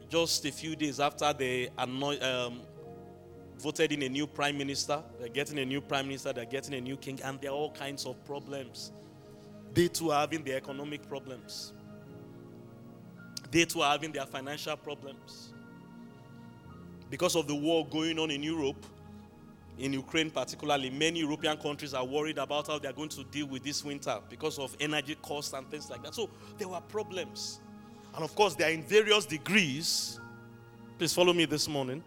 [0.08, 2.62] just a few days after they um,
[3.58, 5.02] voted in a new prime minister.
[5.20, 7.72] They're getting a new prime minister, they're getting a new king, and there are all
[7.72, 8.92] kinds of problems.
[9.74, 11.74] They too are having their economic problems.
[13.50, 15.54] They too are having their financial problems.
[17.10, 18.86] Because of the war going on in Europe,
[19.78, 23.64] in Ukraine particularly, many European countries are worried about how they're going to deal with
[23.64, 26.16] this winter because of energy costs and things like that.
[26.16, 27.60] So there were problems.
[28.16, 30.20] And of course, they are in various degrees.
[30.98, 32.04] Please follow me this morning.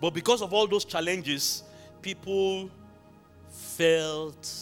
[0.00, 1.62] But because of all those challenges,
[2.02, 2.70] people
[3.48, 4.52] felt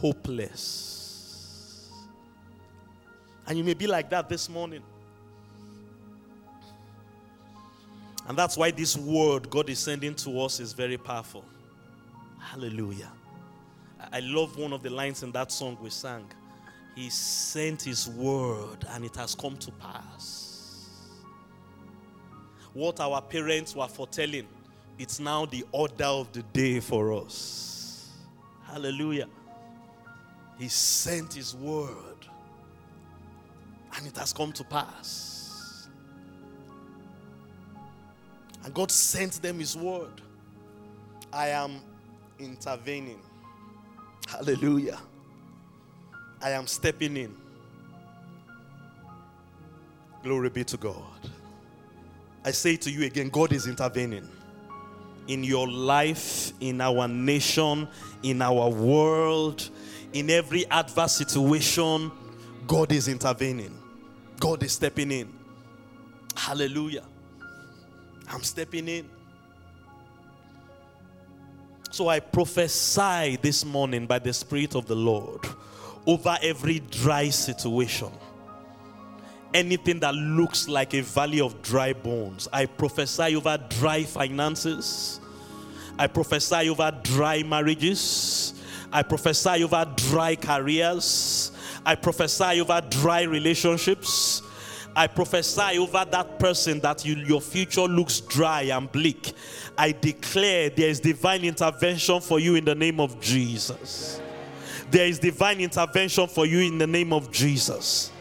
[0.00, 1.88] hopeless.
[3.46, 4.82] And you may be like that this morning.
[8.30, 11.44] And that's why this word God is sending to us is very powerful.
[12.38, 13.10] Hallelujah.
[14.12, 16.26] I love one of the lines in that song we sang.
[16.94, 21.10] He sent his word and it has come to pass.
[22.72, 24.46] What our parents were foretelling,
[24.96, 28.10] it's now the order of the day for us.
[28.64, 29.26] Hallelujah.
[30.56, 32.28] He sent His word,
[33.96, 35.29] and it has come to pass.
[38.64, 40.20] And God sent them His word.
[41.32, 41.80] I am
[42.38, 43.20] intervening.
[44.28, 44.98] Hallelujah.
[46.42, 47.36] I am stepping in.
[50.22, 51.04] Glory be to God.
[52.44, 54.28] I say to you again God is intervening
[55.30, 57.86] in your life, in our nation,
[58.22, 59.70] in our world,
[60.12, 62.10] in every adverse situation,
[62.66, 63.76] God is intervening.
[64.40, 65.32] God is stepping in.
[66.36, 67.04] Hallelujah.
[68.30, 69.08] I'm stepping in.
[71.90, 75.44] So I prophesy this morning by the Spirit of the Lord
[76.06, 78.10] over every dry situation.
[79.52, 82.46] Anything that looks like a valley of dry bones.
[82.52, 85.20] I prophesy over dry finances.
[85.98, 88.54] I prophesy over dry marriages.
[88.92, 91.50] I prophesy over dry careers.
[91.84, 94.42] I prophesy over dry relationships.
[95.00, 99.32] I prophesy over that person that you, your future looks dry and bleak.
[99.78, 104.20] I declare there is divine intervention for you in the name of Jesus.
[104.90, 108.12] There is divine intervention for you in the name of Jesus.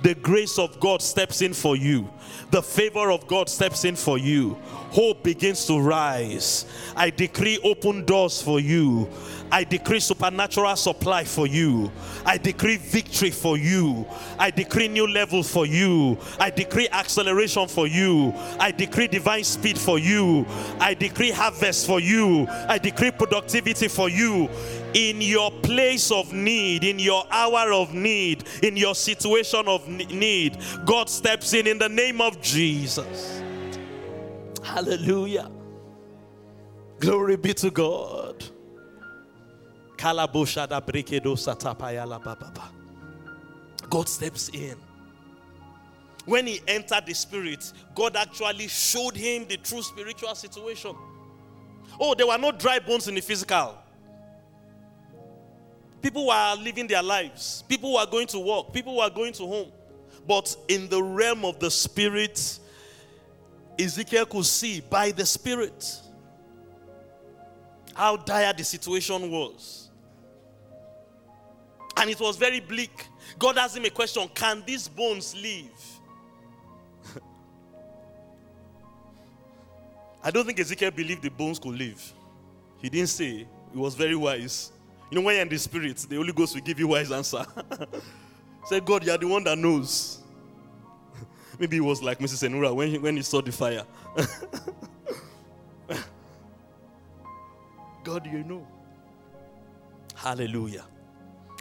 [0.00, 2.08] The grace of God steps in for you.
[2.52, 4.58] The favor of God steps in for you.
[4.90, 6.66] Hope begins to rise.
[6.94, 9.08] I decree open doors for you.
[9.50, 11.90] I decree supernatural supply for you.
[12.26, 14.06] I decree victory for you.
[14.38, 16.18] I decree new level for you.
[16.38, 18.34] I decree acceleration for you.
[18.60, 20.44] I decree divine speed for you.
[20.78, 22.46] I decree harvest for you.
[22.48, 24.50] I decree productivity for you.
[24.94, 30.58] In your place of need, in your hour of need, in your situation of need,
[30.84, 33.42] God steps in in the name of Jesus.
[34.62, 35.50] Hallelujah.
[37.00, 38.44] Glory be to God.
[43.90, 44.76] God steps in.
[46.24, 50.94] When he entered the spirit, God actually showed him the true spiritual situation.
[51.98, 53.81] Oh, there were no dry bones in the physical.
[56.02, 59.72] People were living their lives, people were going to work, people were going to home.
[60.26, 62.58] But in the realm of the spirit,
[63.78, 66.00] Ezekiel could see by the spirit
[67.94, 69.90] how dire the situation was.
[71.96, 73.06] And it was very bleak.
[73.38, 75.70] God asked him a question Can these bones live?
[80.24, 82.12] I don't think Ezekiel believed the bones could live.
[82.80, 84.71] He didn't say, he was very wise.
[85.12, 87.44] You know, when you're in the spirit, the Holy Ghost will give you wise answer.
[88.64, 90.22] Say, God, you're the one that knows.
[91.58, 92.48] Maybe it was like Mrs.
[92.48, 93.84] Enura when he, when he saw the fire.
[98.02, 98.66] God, you know.
[100.14, 100.86] Hallelujah.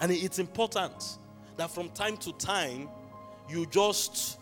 [0.01, 1.17] And it's important
[1.57, 2.87] that from time to time
[3.49, 4.39] you just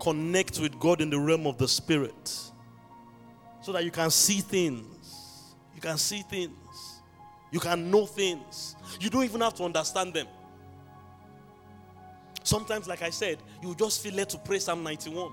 [0.00, 2.50] connect with God in the realm of the spirit
[3.62, 5.54] so that you can see things.
[5.72, 6.56] You can see things.
[7.50, 8.76] You can know things.
[9.00, 10.26] You don't even have to understand them.
[12.42, 15.32] Sometimes, like I said, you just feel led to pray Psalm 91.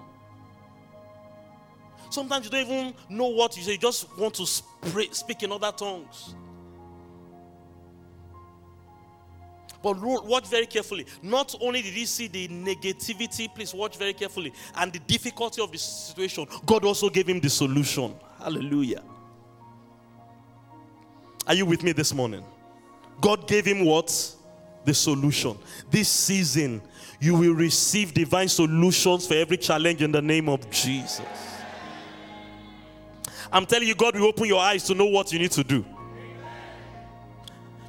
[2.10, 4.46] Sometimes you don't even know what you say, you just want to
[4.92, 6.36] pray, speak in other tongues.
[9.84, 11.06] But watch very carefully.
[11.22, 15.72] Not only did he see the negativity, please watch very carefully, and the difficulty of
[15.72, 18.16] the situation, God also gave him the solution.
[18.40, 19.04] Hallelujah.
[21.48, 22.44] Are you with me this morning?
[23.22, 24.36] God gave him what?
[24.84, 25.58] The solution.
[25.90, 26.82] This season,
[27.20, 31.22] you will receive divine solutions for every challenge in the name of Jesus.
[33.52, 35.86] I'm telling you, God will open your eyes to know what you need to do.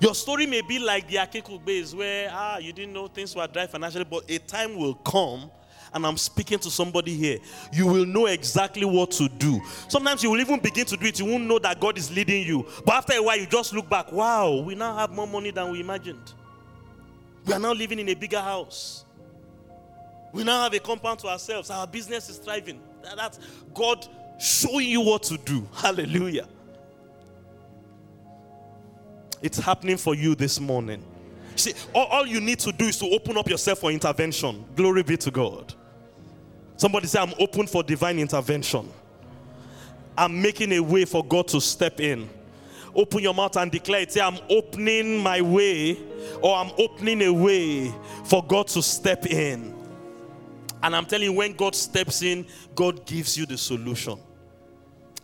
[0.00, 3.46] Your story may be like the Akikuk base where ah you didn't know things were
[3.48, 5.50] dry financially, but a time will come,
[5.92, 7.38] and I'm speaking to somebody here.
[7.72, 9.60] You will know exactly what to do.
[9.88, 11.18] Sometimes you will even begin to do it.
[11.18, 12.66] You won't know that God is leading you.
[12.84, 14.12] But after a while, you just look back.
[14.12, 16.32] Wow, we now have more money than we imagined.
[17.44, 19.04] We are now living in a bigger house.
[20.32, 21.70] We now have a compound to ourselves.
[21.70, 22.80] Our business is thriving.
[23.16, 23.38] That's
[23.72, 24.06] God
[24.38, 25.66] showing you what to do.
[25.72, 26.46] Hallelujah.
[29.40, 31.02] It's happening for you this morning.
[31.56, 34.64] See, all, all you need to do is to open up yourself for intervention.
[34.76, 35.74] Glory be to God.
[36.78, 38.88] Somebody say, I'm open for divine intervention.
[40.16, 42.30] I'm making a way for God to step in.
[42.94, 44.12] Open your mouth and declare it.
[44.12, 45.98] Say, I'm opening my way,
[46.40, 47.92] or I'm opening a way
[48.24, 49.74] for God to step in.
[50.80, 54.16] And I'm telling you, when God steps in, God gives you the solution.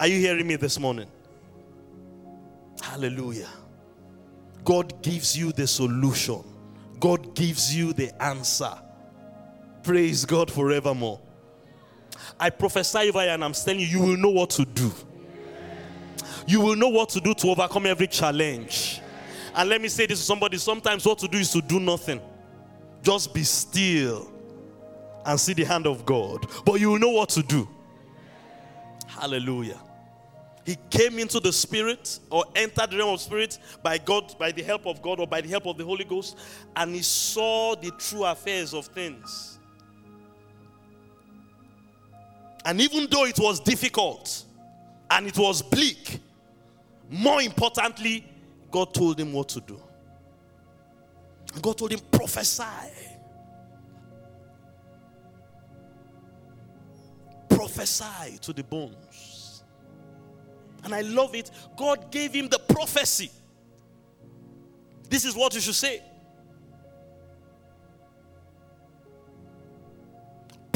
[0.01, 1.07] Are you hearing me this morning?
[2.83, 3.49] Hallelujah.
[4.65, 6.43] God gives you the solution,
[6.99, 8.73] God gives you the answer.
[9.85, 11.21] Praise God forevermore.
[12.39, 14.93] I prophesy over you, and I'm telling you, you will know what to do.
[16.47, 19.01] You will know what to do to overcome every challenge.
[19.55, 22.21] And let me say this to somebody sometimes what to do is to do nothing,
[23.03, 24.31] just be still
[25.25, 26.47] and see the hand of God.
[26.65, 27.69] But you will know what to do.
[29.07, 29.81] Hallelujah.
[30.67, 34.63] He came into the spirit or entered the realm of spirit by God, by the
[34.63, 36.39] help of God or by the help of the Holy Ghost,
[36.75, 39.54] and he saw the true affairs of things.
[42.65, 44.45] And even though it was difficult
[45.11, 46.21] and it was bleak,
[47.11, 48.25] more importantly,
[48.71, 49.81] God told him what to do.
[51.61, 52.65] God told him, prophesy.
[57.49, 59.63] Prophesy to the bones.
[60.83, 61.51] And I love it.
[61.77, 63.31] God gave him the prophecy.
[65.09, 66.03] This is what you should say.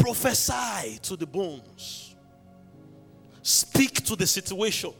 [0.09, 2.17] Prophesy to the bones.
[3.43, 4.91] Speak to the situation.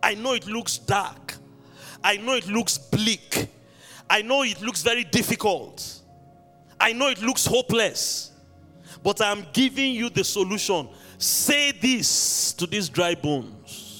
[0.00, 1.34] I know it looks dark.
[2.02, 3.48] I know it looks bleak.
[4.08, 6.00] I know it looks very difficult.
[6.78, 8.30] I know it looks hopeless.
[9.02, 10.88] But I'm giving you the solution.
[11.18, 13.90] Say this to these dry bones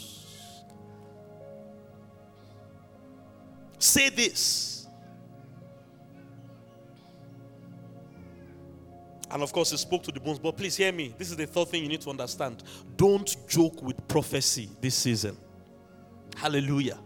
[3.81, 4.70] Say this.
[9.31, 10.39] And of course, he spoke to the bones.
[10.39, 11.15] But please hear me.
[11.17, 12.63] This is the third thing you need to understand.
[12.97, 15.37] Don't joke with prophecy this season.
[16.37, 16.99] Hallelujah.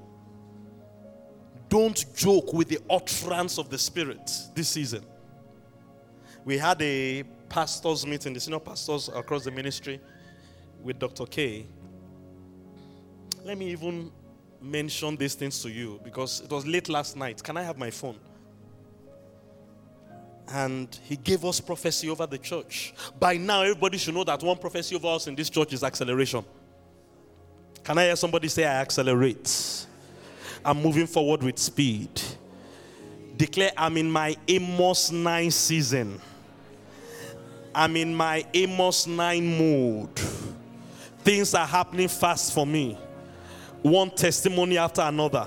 [1.68, 5.04] Don't joke with the utterance of the Spirit this season.
[6.44, 10.00] We had a pastors' meeting, the senior pastors across the ministry
[10.82, 11.26] with Dr.
[11.26, 11.66] K.
[13.44, 14.10] Let me even
[14.60, 17.42] mention these things to you because it was late last night.
[17.42, 18.18] Can I have my phone?
[20.48, 22.94] And he gave us prophecy over the church.
[23.18, 26.44] By now, everybody should know that one prophecy over us in this church is acceleration.
[27.82, 29.86] Can I hear somebody say, I accelerate?
[30.64, 32.20] I'm moving forward with speed.
[33.36, 36.20] Declare, I'm in my Amos 9 season.
[37.74, 40.10] I'm in my Amos 9 mood.
[41.20, 42.98] Things are happening fast for me
[43.84, 45.46] one testimony after another.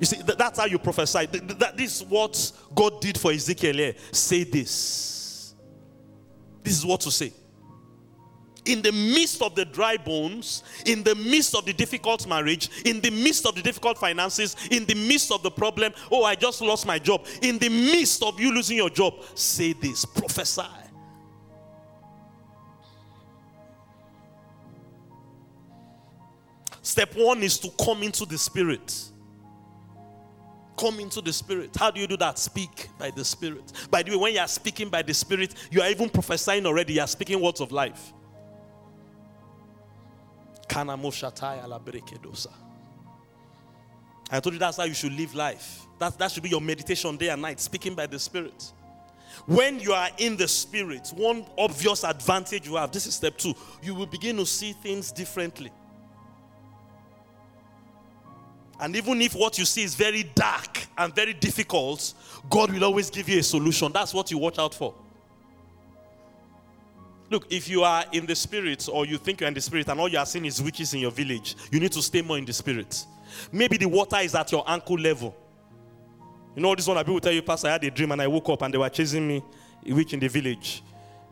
[0.00, 1.26] You see, that's how you prophesy.
[1.26, 3.94] That, this is what God did for Ezekiel here.
[4.10, 5.54] Say this.
[6.62, 7.34] This is what to say.
[8.64, 13.00] In the midst of the dry bones, in the midst of the difficult marriage, in
[13.00, 16.62] the midst of the difficult finances, in the midst of the problem, oh, I just
[16.62, 17.26] lost my job.
[17.42, 20.62] In the midst of you losing your job, say this, prophesy.
[26.80, 29.10] Step one is to come into the Spirit.
[30.80, 31.76] Come into the Spirit.
[31.76, 32.38] How do you do that?
[32.38, 33.70] Speak by the Spirit.
[33.90, 36.94] By the way, when you are speaking by the Spirit, you are even prophesying already.
[36.94, 38.14] You are speaking words of life.
[40.72, 40.94] I
[44.40, 45.82] told you that's how you should live life.
[45.98, 48.72] That, that should be your meditation day and night, speaking by the Spirit.
[49.44, 53.52] When you are in the Spirit, one obvious advantage you have, this is step two,
[53.82, 55.70] you will begin to see things differently.
[58.80, 62.14] And even if what you see is very dark and very difficult,
[62.48, 63.92] God will always give you a solution.
[63.92, 64.94] That's what you watch out for.
[67.28, 70.00] Look, if you are in the spirit or you think you're in the spirit and
[70.00, 72.44] all you are seeing is witches in your village, you need to stay more in
[72.44, 73.04] the spirit.
[73.52, 75.36] Maybe the water is at your ankle level.
[76.56, 78.48] You know, this one people tell you, Pastor, I had a dream and I woke
[78.48, 79.44] up and they were chasing me,
[79.86, 80.82] a witch in the village.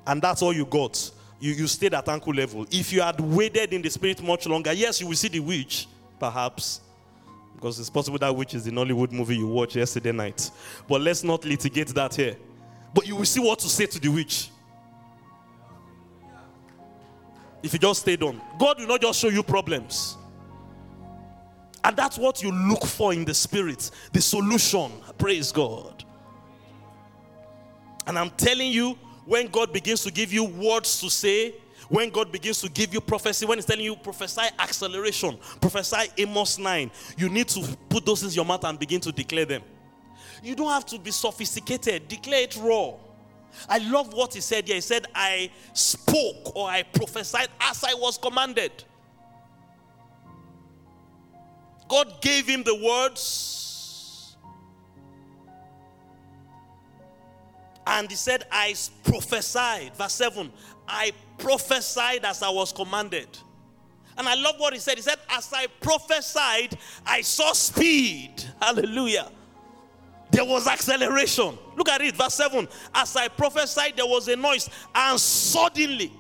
[0.07, 1.11] And that's all you got.
[1.41, 2.67] You, you stayed at ankle level.
[2.71, 5.89] If you had waded in the spirit much longer, yes, you will see the witch,
[6.21, 6.83] perhaps.
[7.59, 10.49] Because it's possible that witch is the Nollywood movie you watched yesterday night.
[10.87, 12.37] But let's not litigate that here.
[12.95, 14.51] But you will see what to say to the witch.
[17.61, 20.17] If you just stayed on, God will not just show you problems.
[21.83, 24.93] And that's what you look for in the spirit the solution.
[25.19, 26.05] Praise God.
[28.07, 28.97] And I'm telling you,
[29.27, 31.57] when God begins to give you words to say,
[31.89, 36.59] when God begins to give you prophecy, when He's telling you prophesy acceleration, prophesy Amos
[36.59, 39.63] 9, you need to put those in your mouth and begin to declare them.
[40.43, 42.95] You don't have to be sophisticated, declare it raw.
[43.69, 44.77] I love what he said here.
[44.77, 48.85] He said, I spoke or I prophesied as I was commanded.
[51.89, 54.37] God gave him the words.
[57.87, 59.97] And he said, I prophesied.
[59.97, 60.53] Verse 7
[60.87, 63.29] I prophesied as I was commanded.
[64.17, 64.97] And I love what he said.
[64.97, 66.77] He said, As I prophesied,
[67.07, 68.45] I saw speed.
[68.61, 69.31] Hallelujah.
[70.31, 71.57] There was acceleration.
[71.77, 72.69] Look at it, verse 7.
[72.95, 76.13] As I prophesied, there was a noise, and suddenly,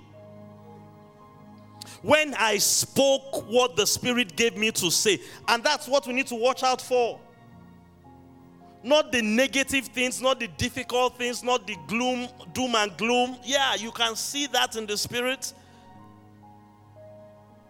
[2.02, 6.28] when I spoke what the Spirit gave me to say, and that's what we need
[6.28, 7.20] to watch out for.
[8.82, 13.36] Not the negative things, not the difficult things, not the gloom, doom and gloom.
[13.44, 15.52] Yeah, you can see that in the Spirit.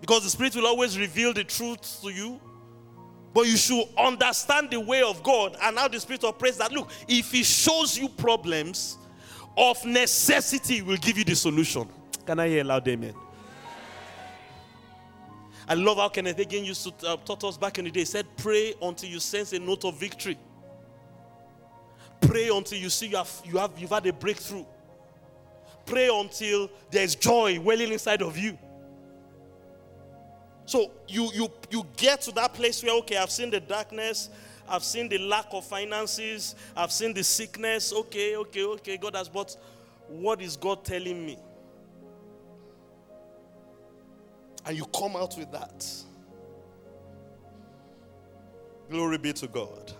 [0.00, 2.40] Because the Spirit will always reveal the truth to you.
[3.32, 6.72] But you should understand the way of God and how the Spirit operates that.
[6.72, 8.98] Look, if He shows you problems,
[9.58, 11.88] of necessity will give you the solution.
[12.24, 13.14] Can I hear loud amen?
[15.66, 18.00] I love how Kenneth Hagin used to uh, taught us back in the day.
[18.00, 20.38] He said, Pray until you sense a note of victory.
[22.20, 24.64] Pray until you see you have, you have you've had a breakthrough.
[25.86, 28.58] Pray until there's joy welling inside of you.
[30.66, 34.28] So you you you get to that place where okay, I've seen the darkness,
[34.68, 37.92] I've seen the lack of finances, I've seen the sickness.
[37.92, 39.56] Okay, okay, okay, God has but
[40.08, 41.38] what is God telling me?
[44.66, 45.86] And you come out with that.
[48.90, 49.92] Glory be to God.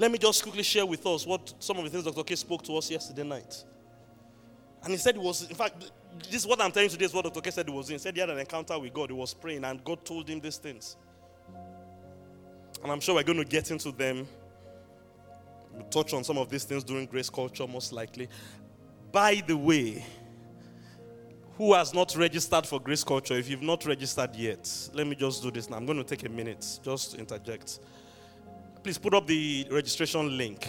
[0.00, 2.24] Let me just quickly share with us what some of the things Dr.
[2.24, 3.62] K spoke to us yesterday night.
[4.82, 5.90] And he said it was, in fact,
[6.22, 7.42] this is what I'm telling you today is what Dr.
[7.42, 7.96] K said he was in.
[7.96, 9.10] He said he had an encounter with God.
[9.10, 10.96] He was praying, and God told him these things.
[12.82, 14.26] And I'm sure we're going to get into them.
[15.74, 18.30] We'll touch on some of these things during grace culture, most likely.
[19.12, 20.02] By the way,
[21.58, 23.34] who has not registered for grace culture?
[23.34, 25.76] If you've not registered yet, let me just do this now.
[25.76, 27.80] I'm going to take a minute just to interject.
[28.82, 30.68] Please put up the registration link.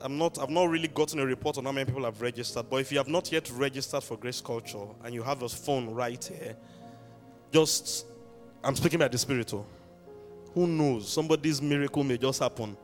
[0.00, 2.76] I'm not, I've not really gotten a report on how many people have registered, but
[2.76, 6.22] if you have not yet registered for Grace Culture and you have a phone right
[6.22, 6.54] here,
[7.50, 8.06] just,
[8.62, 9.66] I'm speaking about the spiritual.
[9.66, 10.50] Oh.
[10.54, 11.08] Who knows?
[11.08, 12.76] Somebody's miracle may just happen.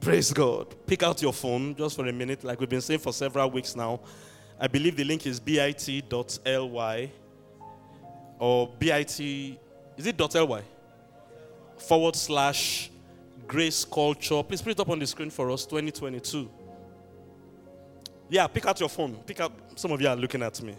[0.00, 0.74] Praise God.
[0.86, 3.76] Pick out your phone just for a minute, like we've been saying for several weeks
[3.76, 4.00] now.
[4.58, 7.10] I believe the link is bit.ly
[8.38, 10.62] or bit, is it .ly?
[11.86, 12.90] Forward slash
[13.46, 14.42] grace culture.
[14.42, 16.50] Please put it up on the screen for us 2022.
[18.28, 19.14] Yeah, pick out your phone.
[19.26, 19.52] Pick up.
[19.76, 20.74] Some of you are looking at me.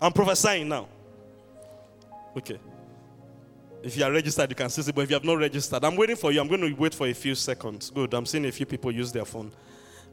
[0.00, 0.88] I'm prophesying now.
[2.36, 2.58] Okay.
[3.82, 4.94] If you are registered, you can see it.
[4.94, 6.40] But if you have not registered, I'm waiting for you.
[6.40, 7.90] I'm going to wait for a few seconds.
[7.90, 8.12] Good.
[8.14, 9.50] I'm seeing a few people use their phone.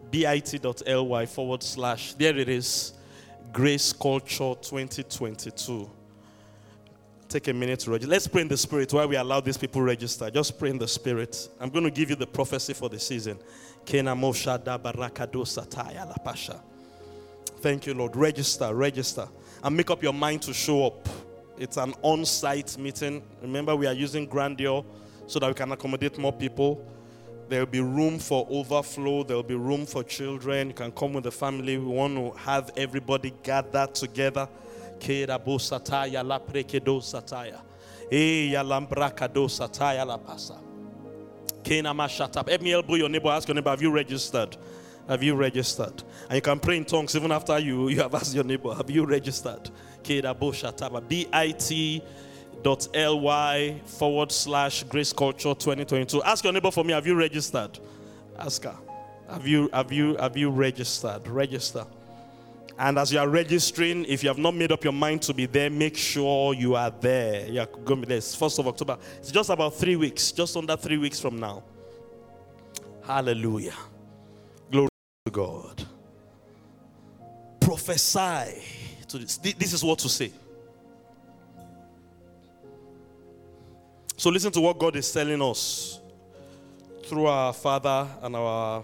[0.09, 2.13] bit.ly forward slash.
[2.13, 2.93] There it is.
[3.51, 5.99] Grace Culture 2022
[7.30, 8.09] take a minute to register.
[8.09, 10.32] Let's pray in the spirit while we allow these people register.
[10.32, 11.47] Just pray in the spirit.
[11.59, 13.38] I'm going to give you the prophecy for the season.
[17.61, 18.15] Thank you, Lord.
[18.15, 19.27] Register, register,
[19.63, 21.07] and make up your mind to show up.
[21.59, 23.21] It's an on site meeting.
[23.43, 24.84] Remember, we are using Grandeur
[25.27, 26.84] so that we can accommodate more people.
[27.47, 29.23] There will be room for overflow.
[29.23, 30.69] There will be room for children.
[30.69, 31.77] You can come with the family.
[31.77, 34.47] We want to have everybody gathered together.
[35.00, 37.62] Sataya la prekedo sataya.
[38.12, 40.60] Eh sataya la pasa.
[41.64, 42.47] Kena mashata.
[42.47, 43.30] Help me elbow your neighbor.
[43.30, 44.58] Ask your neighbor, have you registered?
[45.08, 46.04] Have you registered?
[46.30, 48.89] And you can pray in tongues even after you, you have asked your neighbor, have
[48.89, 49.70] you registered?
[50.04, 52.04] B-I-T
[52.62, 56.22] dot L-Y forward slash Grace Culture 2022.
[56.24, 57.80] Ask your neighbor for me, have you registered?
[58.38, 58.76] Ask her.
[59.30, 61.28] Have you have you have you registered?
[61.28, 61.86] Register.
[62.80, 65.45] And as you are registering, if you have not made up your mind to be
[65.45, 67.45] there, make sure you are there.
[67.45, 68.17] You're going to be there.
[68.19, 68.97] It's 1st of October.
[69.17, 71.61] It's just about three weeks, just under three weeks from now.
[73.05, 73.73] Hallelujah.
[74.71, 74.88] Glory
[75.25, 75.86] to God.
[77.59, 78.63] Prophesy
[79.09, 79.36] to this.
[79.36, 80.32] This is what to say.
[84.15, 85.99] So listen to what God is telling us
[87.03, 88.84] through our Father and our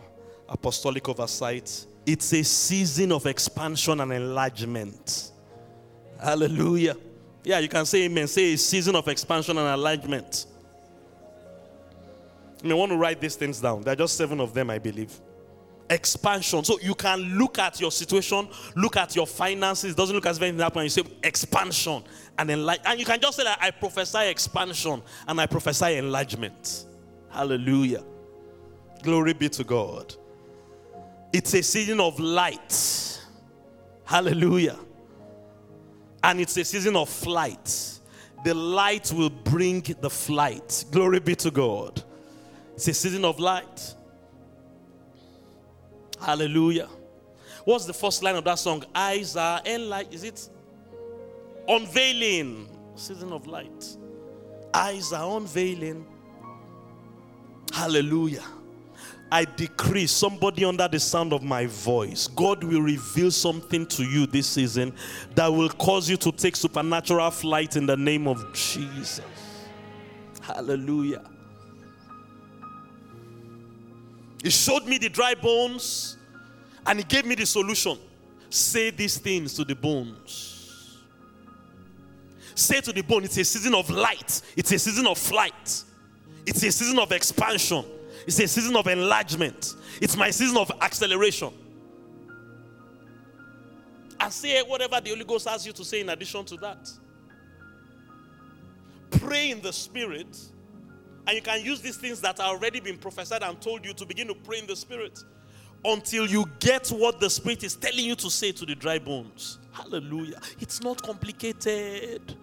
[0.50, 5.32] apostolic oversight it's a season of expansion and enlargement.
[6.22, 6.96] Hallelujah.
[7.44, 8.28] Yeah, you can say amen.
[8.28, 10.46] Say a season of expansion and enlargement.
[12.64, 13.82] You may want to write these things down.
[13.82, 15.14] There are just seven of them, I believe.
[15.90, 16.64] Expansion.
[16.64, 19.92] So you can look at your situation, look at your finances.
[19.92, 20.86] It doesn't look as anything happened.
[20.86, 22.04] You say expansion
[22.40, 22.90] and enlargement.
[22.90, 26.86] And you can just say that I prophesy expansion and I prophesy enlargement.
[27.30, 28.04] Hallelujah.
[29.04, 30.16] Glory be to God.
[31.34, 33.20] It's a season of light.
[34.06, 34.78] Hallelujah.
[36.24, 38.00] And it's a season of flight.
[38.44, 40.86] The light will bring the flight.
[40.92, 42.04] Glory be to God.
[42.76, 43.96] It's a season of light.
[46.22, 46.90] Hallelujah.
[47.64, 48.84] What's the first line of that song?
[48.94, 50.14] Eyes are enlight.
[50.14, 50.50] Is it
[51.68, 52.70] unveiling?
[52.96, 53.98] Season of light.
[54.74, 56.06] Eyes are unveiling.
[57.74, 58.44] Hallelujah.
[59.32, 64.28] I decree somebody under the sound of my voice, God will reveal something to you
[64.28, 64.94] this season
[65.34, 69.22] that will cause you to take supernatural flight in the name of Jesus.
[70.42, 71.24] Hallelujah.
[74.44, 76.18] He showed me the dry bones
[76.86, 77.98] and he gave me the solution.
[78.52, 81.00] Say these things to the bones.
[82.54, 85.84] Say to the bone, it's a season of light, it's a season of flight,
[86.46, 87.84] it's a season of expansion.
[88.26, 89.76] It's a season of enlargement.
[90.02, 91.54] It's my season of acceleration.
[94.20, 96.90] And say whatever the Holy Ghost asks you to say in addition to that.
[99.12, 100.38] Pray in the Spirit.
[101.28, 104.06] And you can use these things that are already been prophesied and told you to
[104.06, 105.20] begin to pray in the Spirit
[105.84, 109.60] until you get what the Spirit is telling you to say to the dry bones.
[109.72, 110.40] Hallelujah.
[110.60, 112.36] It's not complicated.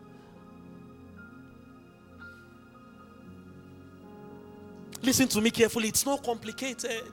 [5.02, 5.88] Listen to me carefully.
[5.88, 7.12] It's not complicated.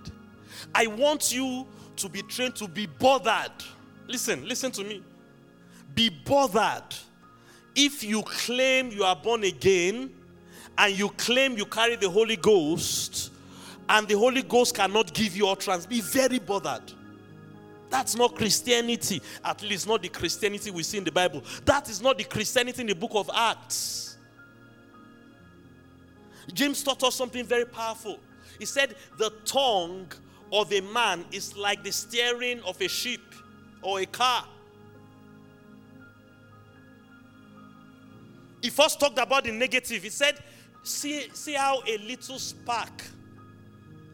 [0.73, 1.65] I want you
[1.95, 3.51] to be trained to be bothered.
[4.07, 5.03] Listen, listen to me.
[5.95, 6.95] Be bothered.
[7.75, 10.11] If you claim you are born again
[10.77, 13.31] and you claim you carry the Holy Ghost
[13.87, 16.93] and the Holy Ghost cannot give you utterance, be very bothered.
[17.89, 19.21] That's not Christianity.
[19.43, 21.43] At least not the Christianity we see in the Bible.
[21.65, 24.09] That is not the Christianity in the book of Acts.
[26.54, 28.20] James taught us something very powerful.
[28.58, 30.12] He said, The tongue
[30.52, 33.22] of a man is like the steering of a ship
[33.82, 34.45] or a car.
[38.62, 40.04] He first talked about the negative.
[40.04, 40.39] He said,
[40.84, 43.04] See, see how a little spark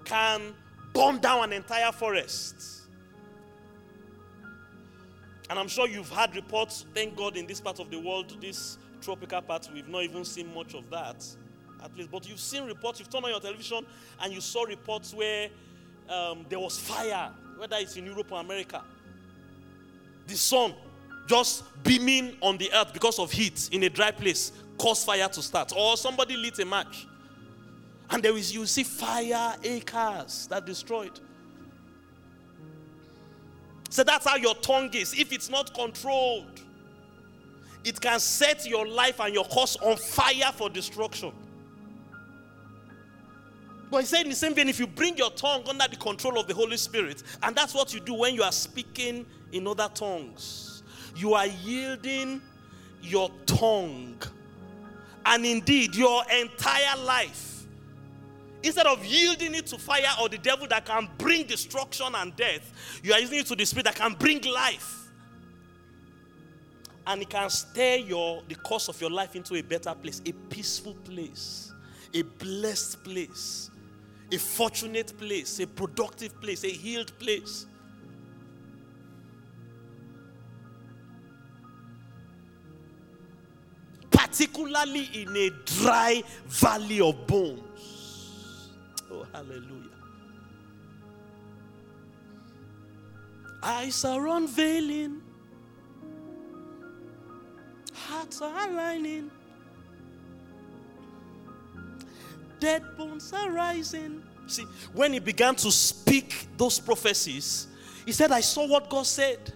[0.03, 0.53] can
[0.93, 2.55] burn down an entire forest.
[5.49, 8.79] And I'm sure you've had reports, thank God, in this part of the world, this
[9.01, 11.23] tropical part, we've not even seen much of that
[11.85, 12.11] at least.
[12.11, 13.85] But you've seen reports, you've turned on your television
[14.21, 15.49] and you saw reports where
[16.09, 18.83] um, there was fire, whether it's in Europe or America.
[20.27, 20.73] The sun
[21.27, 25.41] just beaming on the earth because of heat in a dry place caused fire to
[25.41, 25.71] start.
[25.75, 27.07] Or somebody lit a match.
[28.09, 31.19] And there is, you see fire acres that destroyed.
[33.89, 35.13] So that's how your tongue is.
[35.17, 36.59] If it's not controlled,
[37.83, 41.31] it can set your life and your course on fire for destruction.
[43.91, 46.39] But he said in the same vein, if you bring your tongue under the control
[46.39, 49.89] of the Holy Spirit, and that's what you do when you are speaking in other
[49.93, 50.83] tongues,
[51.15, 52.41] you are yielding
[53.01, 54.21] your tongue
[55.25, 57.65] and indeed your entire life.
[58.63, 62.99] Instead of yielding it to fire or the devil that can bring destruction and death,
[63.03, 65.05] you are using it to the spirit that can bring life.
[67.07, 70.31] and it can steer your the course of your life into a better place, a
[70.31, 71.71] peaceful place,
[72.13, 73.69] a blessed place,
[74.31, 77.67] a fortunate place, a productive place, a healed place.
[84.09, 88.71] Particularly in a dry valley of bones.
[89.11, 89.89] Oh, hallelujah.
[93.61, 95.21] Eyes are unveiling,
[97.93, 99.31] hearts are aligning,
[102.65, 104.23] dead bones are rising.
[104.47, 107.67] See, when he began to speak those prophecies,
[108.07, 109.53] he said, I saw what God said.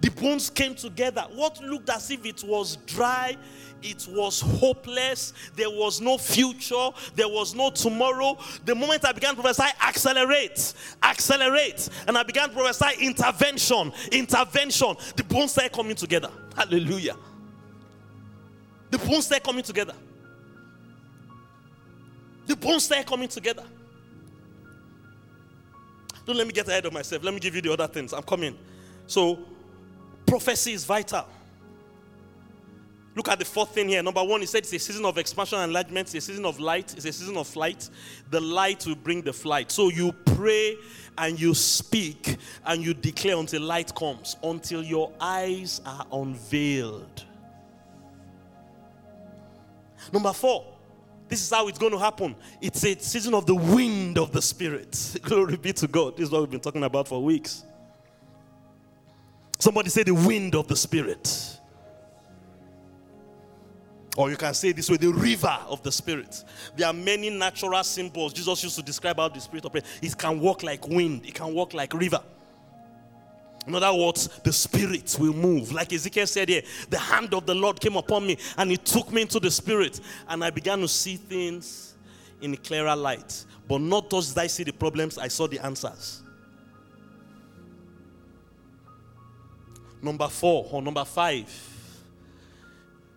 [0.00, 1.26] The bones came together.
[1.34, 3.36] What looked as if it was dry,
[3.82, 5.32] it was hopeless.
[5.56, 6.90] There was no future.
[7.16, 8.38] There was no tomorrow.
[8.64, 11.88] The moment I began to prophesy, accelerate, accelerate.
[12.06, 14.94] And I began to prophesy intervention, intervention.
[15.16, 16.30] The bones started coming together.
[16.56, 17.16] Hallelujah.
[18.92, 19.94] The bones started coming together.
[22.46, 23.64] The bones started coming together.
[26.24, 27.22] Don't let me get ahead of myself.
[27.22, 28.12] Let me give you the other things.
[28.12, 28.58] I'm coming.
[29.06, 29.38] So,
[30.26, 31.26] prophecy is vital.
[33.14, 34.02] Look at the fourth thing here.
[34.02, 36.60] Number one, he said it's a season of expansion and enlargement, it's a season of
[36.60, 37.88] light, it's a season of flight.
[38.30, 39.70] The light will bring the flight.
[39.70, 40.76] So you pray
[41.16, 42.36] and you speak
[42.66, 47.24] and you declare until light comes, until your eyes are unveiled.
[50.12, 50.75] Number four,
[51.28, 52.36] this is how it's going to happen.
[52.60, 55.16] It's a season of the wind of the Spirit.
[55.22, 56.16] Glory be to God.
[56.16, 57.64] This is what we've been talking about for weeks.
[59.58, 61.58] Somebody say the wind of the Spirit.
[64.16, 66.44] Or you can say this way the river of the Spirit.
[66.76, 69.88] There are many natural symbols Jesus used to describe how the Spirit operates.
[70.00, 72.22] It can walk like wind, it can walk like river.
[73.66, 75.72] In other words, the Spirit will move.
[75.72, 79.12] Like Ezekiel said here, the hand of the Lord came upon me and He took
[79.12, 80.00] me into the Spirit.
[80.28, 81.94] And I began to see things
[82.40, 83.44] in clearer light.
[83.68, 86.22] But not just did I see the problems, I saw the answers.
[90.00, 91.50] Number four or number five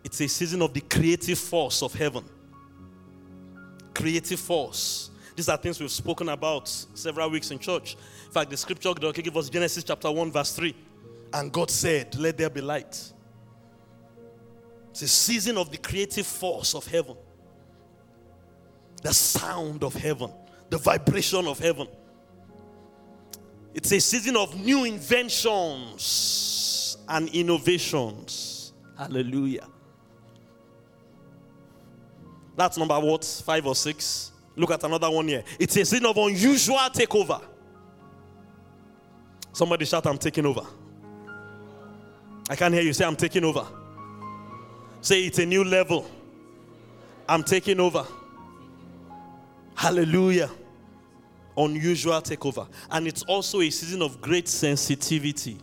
[0.04, 2.24] it's a season of the creative force of heaven.
[3.94, 5.12] Creative force.
[5.36, 7.96] These are things we've spoken about several weeks in church.
[8.30, 10.76] In fact, the scripture God give us Genesis chapter 1, verse 3.
[11.34, 13.12] And God said, Let there be light.
[14.92, 17.18] It's a season of the creative force of heaven.
[19.02, 20.32] The sound of heaven,
[20.70, 21.88] the vibration of heaven.
[23.74, 28.74] It's a season of new inventions and innovations.
[28.96, 29.66] Hallelujah.
[32.56, 33.26] That's number what?
[33.44, 34.34] Five or six.
[34.56, 35.44] Look at another one here.
[35.58, 37.42] It's a season of unusual takeover.
[39.60, 40.66] Somebody shout, I'm taking over.
[42.50, 43.68] I can't hear you say, I'm taking over.
[45.02, 46.10] Say, it's a new level.
[47.28, 48.06] I'm taking over.
[49.76, 50.50] Hallelujah.
[51.58, 52.70] Unusual takeover.
[52.90, 55.58] And it's also a season of great sensitivity.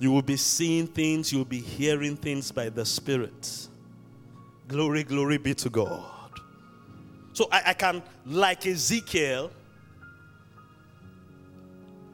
[0.00, 3.68] You will be seeing things, you will be hearing things by the Spirit.
[4.66, 6.40] Glory, glory be to God.
[7.34, 9.50] So I, I can, like Ezekiel,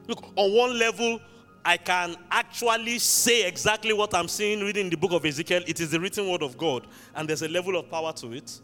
[0.07, 1.19] look, on one level,
[1.65, 5.63] I can actually say exactly what I'm seeing reading the book of Ezekiel.
[5.65, 8.59] It is the written word of God, and there's a level of power to it.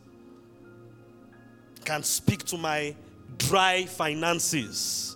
[1.86, 2.94] Can speak to my
[3.38, 5.16] dry finances,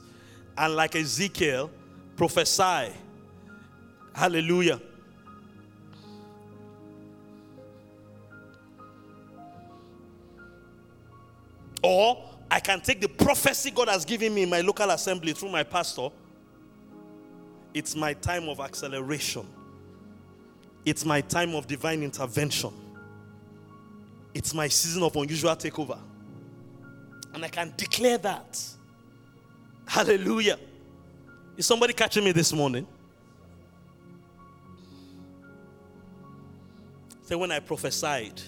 [0.58, 1.70] and like Ezekiel,
[2.16, 2.94] prophesy.
[4.16, 4.80] Hallelujah.
[11.82, 15.50] Or I can take the prophecy God has given me in my local assembly through
[15.50, 16.10] my pastor.
[17.74, 19.48] It's my time of acceleration.
[20.86, 22.72] It's my time of divine intervention.
[24.36, 25.98] It's my season of unusual takeover.
[27.34, 28.64] And I can declare that.
[29.88, 30.60] Hallelujah.
[31.58, 32.86] Is somebody catching me this morning?
[37.24, 38.40] Say, when I prophesied,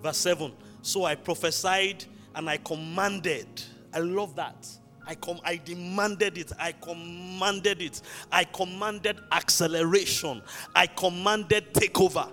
[0.00, 0.52] verse 7
[0.82, 2.04] so I prophesied
[2.34, 3.46] and I commanded.
[3.92, 4.68] I love that.
[5.06, 6.52] I com- I demanded it.
[6.58, 8.00] I commanded it.
[8.32, 10.42] I commanded acceleration.
[10.74, 12.30] I commanded takeover.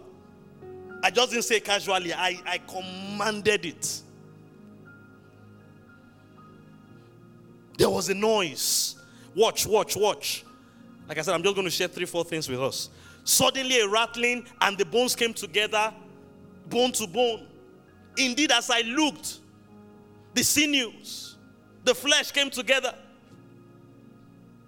[1.04, 2.14] I just didn't say casually.
[2.14, 4.02] I, I commanded it.
[7.78, 8.96] There was a noise.
[9.36, 10.46] Watch, watch, watch.
[11.08, 12.90] Like I said, I'm just going to share three, four things with us.
[13.24, 15.94] Suddenly, a rattling, and the bones came together,
[16.70, 17.48] bone to bone.
[18.18, 19.41] Indeed, as I looked,
[20.34, 21.38] the sinews,
[21.84, 22.94] the flesh came together.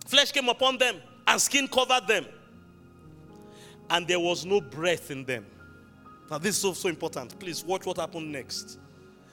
[0.05, 0.97] Flesh came upon them,
[1.27, 2.25] and skin covered them.
[3.89, 5.45] and there was no breath in them.
[6.29, 7.37] Now, this is so, so important.
[7.39, 8.79] Please watch what happened next.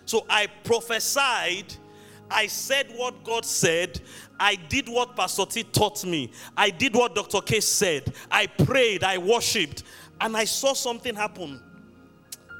[0.05, 1.73] So I prophesied,
[2.31, 4.01] I said what God said,
[4.39, 7.41] I did what Pastor T taught me, I did what Dr.
[7.41, 9.85] K said, I prayed, I worshiped,
[10.21, 11.63] and I saw something happen,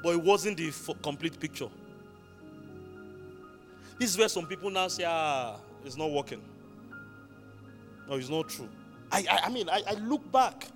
[0.03, 1.69] but it wasn't the complete picture.
[4.01, 6.41] This is where some people now say, ah, it's not working.
[8.09, 8.67] No, it's not true.
[9.13, 10.69] I, I, I mean, I, I look back.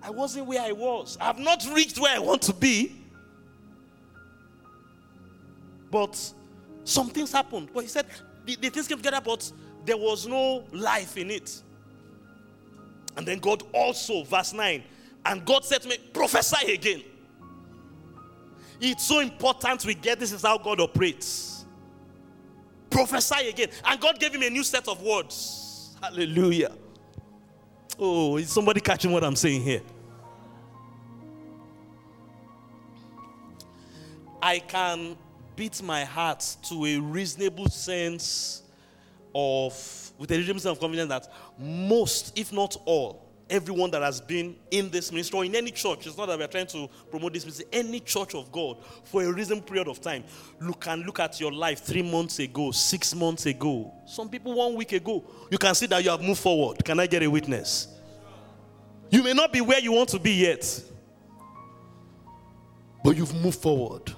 [0.00, 1.18] I wasn't where I was.
[1.20, 2.94] I've not reached where I want to be.
[5.90, 6.16] But
[6.84, 7.70] some things happened.
[7.74, 8.06] But he said
[8.46, 9.50] the, the things came together, but
[9.84, 11.62] there was no life in it.
[13.16, 14.84] And then God also, verse 9,
[15.26, 17.02] and God said to me, prophesy again.
[18.80, 21.53] It's so important we get this is how God operates.
[22.94, 23.70] Prophesy again.
[23.84, 25.96] And God gave him a new set of words.
[26.00, 26.70] Hallelujah.
[27.98, 29.82] Oh, is somebody catching what I'm saying here?
[34.40, 35.16] I can
[35.56, 38.62] beat my heart to a reasonable sense
[39.34, 43.23] of, with a reasonable sense of confidence that most, if not all,
[43.54, 46.48] everyone that has been in this ministry or in any church, it's not that we're
[46.48, 50.24] trying to promote this ministry, any church of God for a reasonable period of time,
[50.60, 54.74] look can look at your life three months ago, six months ago, some people one
[54.74, 55.24] week ago.
[55.50, 56.84] You can see that you have moved forward.
[56.84, 57.88] Can I get a witness?
[59.08, 60.82] You may not be where you want to be yet,
[63.04, 64.12] but you've moved forward.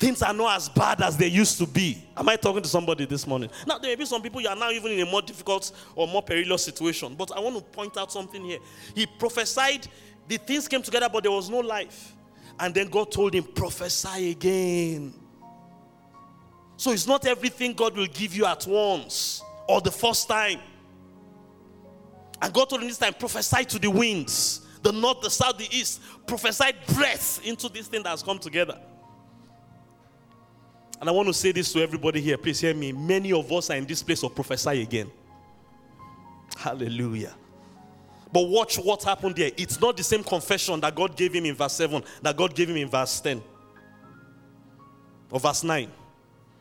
[0.00, 2.02] Things are not as bad as they used to be.
[2.16, 3.50] Am I talking to somebody this morning?
[3.66, 6.08] Now, there may be some people you are now even in a more difficult or
[6.08, 7.14] more perilous situation.
[7.14, 8.60] But I want to point out something here.
[8.94, 9.86] He prophesied,
[10.26, 12.16] the things came together, but there was no life.
[12.58, 15.12] And then God told him, prophesy again.
[16.78, 20.60] So it's not everything God will give you at once or the first time.
[22.40, 25.68] And God told him this time, prophesy to the winds, the north, the south, the
[25.70, 26.00] east.
[26.26, 28.80] Prophesy breath into this thing that has come together.
[31.00, 32.36] And I want to say this to everybody here.
[32.36, 32.92] Please hear me.
[32.92, 35.10] Many of us are in this place of prophesy again.
[36.56, 37.34] Hallelujah.
[38.32, 39.50] But watch what happened there.
[39.56, 42.68] It's not the same confession that God gave him in verse 7 that God gave
[42.68, 43.42] him in verse 10
[45.30, 45.90] or verse 9.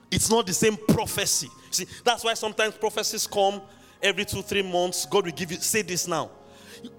[0.10, 1.50] It's not the same prophecy.
[1.70, 3.62] See, that's why sometimes prophecies come
[4.02, 5.06] every two, three months.
[5.06, 6.32] God will give you, say this now.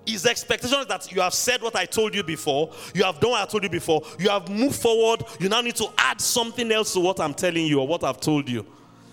[0.07, 3.31] His expectation is that you have said what I told you before, you have done
[3.31, 6.71] what I told you before, you have moved forward, you now need to add something
[6.73, 8.67] else to what I'm telling you or what I've told you.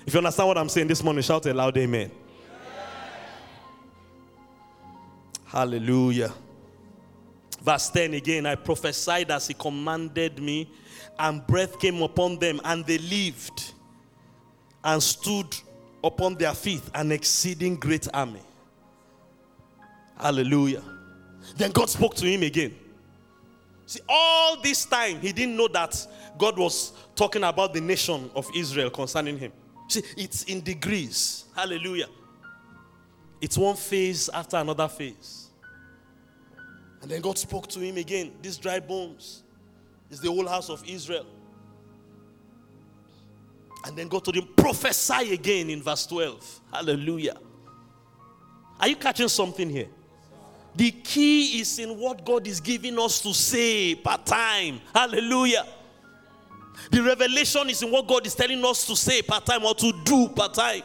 [0.05, 2.11] If you understand what I'm saying this morning, shout a loud amen.
[5.45, 6.33] Hallelujah.
[7.61, 10.69] Verse 10 again, I prophesied as he commanded me,
[11.19, 13.73] and breath came upon them, and they lived
[14.83, 15.55] and stood
[16.03, 18.41] upon their feet, an exceeding great army.
[20.19, 20.83] Hallelujah.
[21.55, 22.75] Then God spoke to him again.
[23.85, 26.05] See, all this time, he didn't know that
[26.37, 29.53] God was talking about the nation of Israel concerning him.
[29.87, 31.45] See, it's in degrees.
[31.55, 32.07] Hallelujah.
[33.39, 35.47] It's one phase after another phase.
[37.01, 38.33] And then God spoke to him again.
[38.41, 39.43] These dry bones
[40.09, 41.25] is the whole house of Israel.
[43.85, 46.61] And then God told him, prophesy again in verse 12.
[46.73, 47.37] Hallelujah.
[48.79, 49.87] Are you catching something here?
[50.77, 54.79] The key is in what God is giving us to say part time.
[54.93, 55.65] Hallelujah.
[56.91, 59.91] The revelation is in what God is telling us to say part time or to
[60.05, 60.83] do part time.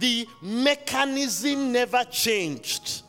[0.00, 3.02] The mechanism never changed.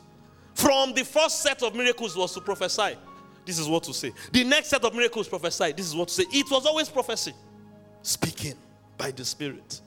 [0.54, 2.96] From the first set of miracles was to prophesy.
[3.44, 4.12] This is what to say.
[4.30, 5.72] The next set of miracles prophesy.
[5.72, 6.24] This is what to say.
[6.30, 7.32] It was always prophecy.
[8.02, 8.54] Speaking
[8.96, 9.80] by the Spirit.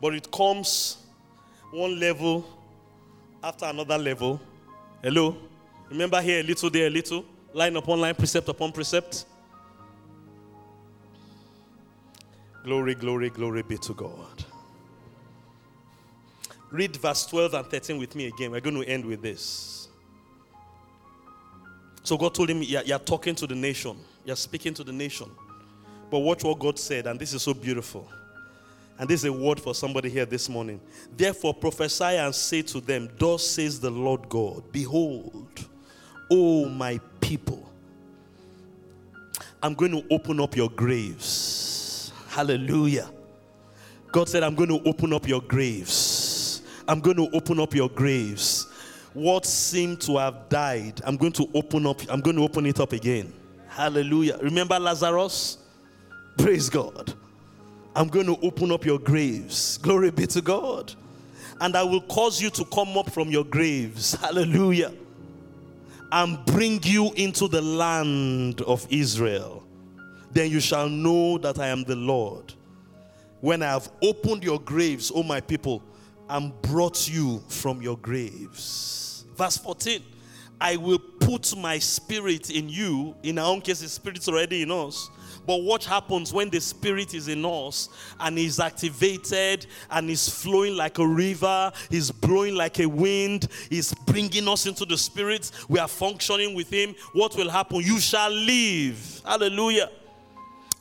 [0.00, 1.04] But it comes
[1.70, 2.44] one level
[3.42, 4.40] after another level.
[5.02, 5.36] Hello?
[5.90, 9.24] Remember here a little, there a little, line upon line, precept upon precept.
[12.64, 14.44] Glory, glory, glory be to God.
[16.70, 18.50] Read verse 12 and 13 with me again.
[18.50, 19.88] We're going to end with this.
[22.02, 25.30] So God told him, You're, you're talking to the nation, you're speaking to the nation.
[26.10, 28.08] But watch what God said, and this is so beautiful.
[28.98, 30.80] And this is a word for somebody here this morning.
[31.16, 35.64] Therefore, prophesy and say to them, Thus says the Lord God, Behold,
[36.30, 37.70] O my people,
[39.62, 42.12] I'm going to open up your graves.
[42.28, 43.08] Hallelujah.
[44.10, 46.62] God said, I'm going to open up your graves.
[46.88, 48.66] I'm going to open up your graves.
[49.12, 52.80] What seemed to have died, I'm going to open up, I'm going to open it
[52.80, 53.32] up again.
[53.68, 54.38] Hallelujah.
[54.42, 55.58] Remember Lazarus?
[56.36, 57.14] Praise God.
[57.94, 59.78] I'm going to open up your graves.
[59.78, 60.94] Glory be to God.
[61.60, 64.14] And I will cause you to come up from your graves.
[64.14, 64.92] Hallelujah.
[66.12, 69.64] And bring you into the land of Israel.
[70.30, 72.54] Then you shall know that I am the Lord.
[73.40, 75.82] When I have opened your graves, O my people,
[76.28, 79.24] and brought you from your graves.
[79.36, 80.02] Verse 14
[80.60, 83.14] I will put my spirit in you.
[83.22, 85.08] In our own case, the spirit's already in us.
[85.48, 87.88] But what happens when the spirit is in us
[88.20, 93.94] and is activated and is flowing like a river, is blowing like a wind, is
[94.04, 95.50] bringing us into the spirit?
[95.70, 96.94] We are functioning with him.
[97.14, 97.78] What will happen?
[97.78, 99.22] You shall live.
[99.24, 99.88] Hallelujah.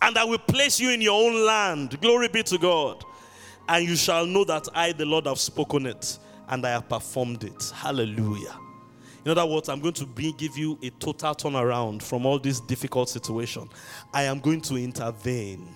[0.02, 2.02] And I will place you in your own land.
[2.02, 3.06] Glory be to God.
[3.70, 7.46] And you shall know that I, the Lord, have spoken it and I have performed
[7.46, 7.72] it.
[7.74, 8.67] Hallelujah.
[9.28, 12.62] In other words, I'm going to be, give you a total turnaround from all this
[12.62, 13.68] difficult situation.
[14.14, 15.68] I am going to intervene.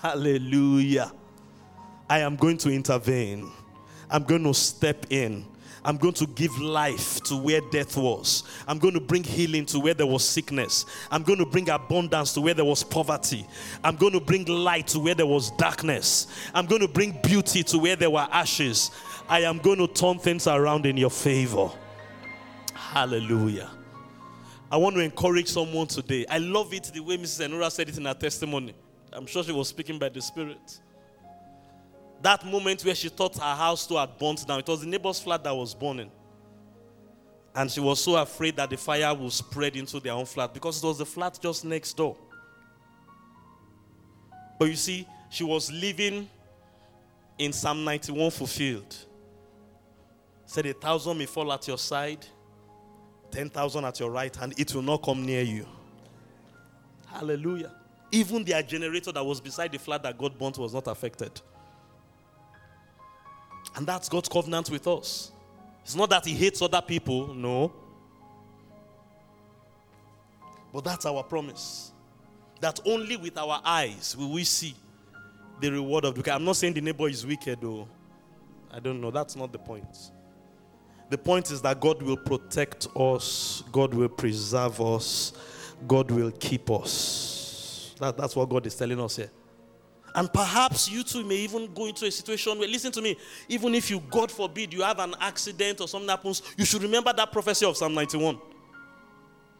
[0.00, 1.12] Hallelujah.
[2.08, 3.50] I am going to intervene.
[4.08, 5.44] I'm going to step in.
[5.84, 8.44] I'm going to give life to where death was.
[8.66, 10.86] I'm going to bring healing to where there was sickness.
[11.10, 13.46] I'm going to bring abundance to where there was poverty.
[13.84, 16.28] I'm going to bring light to where there was darkness.
[16.54, 18.90] I'm going to bring beauty to where there were ashes.
[19.28, 21.70] I am going to turn things around in your favor.
[22.90, 23.70] Hallelujah.
[24.68, 26.26] I want to encourage someone today.
[26.28, 27.48] I love it the way Mrs.
[27.48, 28.74] Enura said it in her testimony.
[29.12, 30.80] I'm sure she was speaking by the Spirit.
[32.20, 35.20] That moment where she thought her house too had burnt down, it was the neighbor's
[35.20, 36.10] flat that was burning.
[37.54, 40.82] And she was so afraid that the fire would spread into their own flat because
[40.82, 42.16] it was the flat just next door.
[44.58, 46.28] But you see, she was living
[47.38, 48.96] in Psalm 91 fulfilled.
[50.44, 52.26] Said, A thousand may fall at your side
[53.32, 55.66] 10,000 at your right hand, it will not come near you.
[57.06, 57.72] Hallelujah.
[58.12, 61.40] Even their generator that was beside the flat that God burnt was not affected.
[63.76, 65.32] And that's God's covenant with us.
[65.82, 67.72] It's not that He hates other people, no.
[70.72, 71.92] But that's our promise.
[72.60, 74.74] That only with our eyes will we see
[75.60, 76.32] the reward of the wicked.
[76.32, 77.88] I'm not saying the neighbor is wicked, though.
[78.72, 79.10] I don't know.
[79.10, 80.12] That's not the point.
[81.10, 85.32] The point is that God will protect us, God will preserve us,
[85.86, 87.94] God will keep us.
[87.98, 89.30] That, that's what God is telling us here.
[90.14, 93.16] And perhaps you too may even go into a situation where, listen to me,
[93.48, 97.12] even if you, God forbid, you have an accident or something happens, you should remember
[97.12, 98.38] that prophecy of Psalm 91.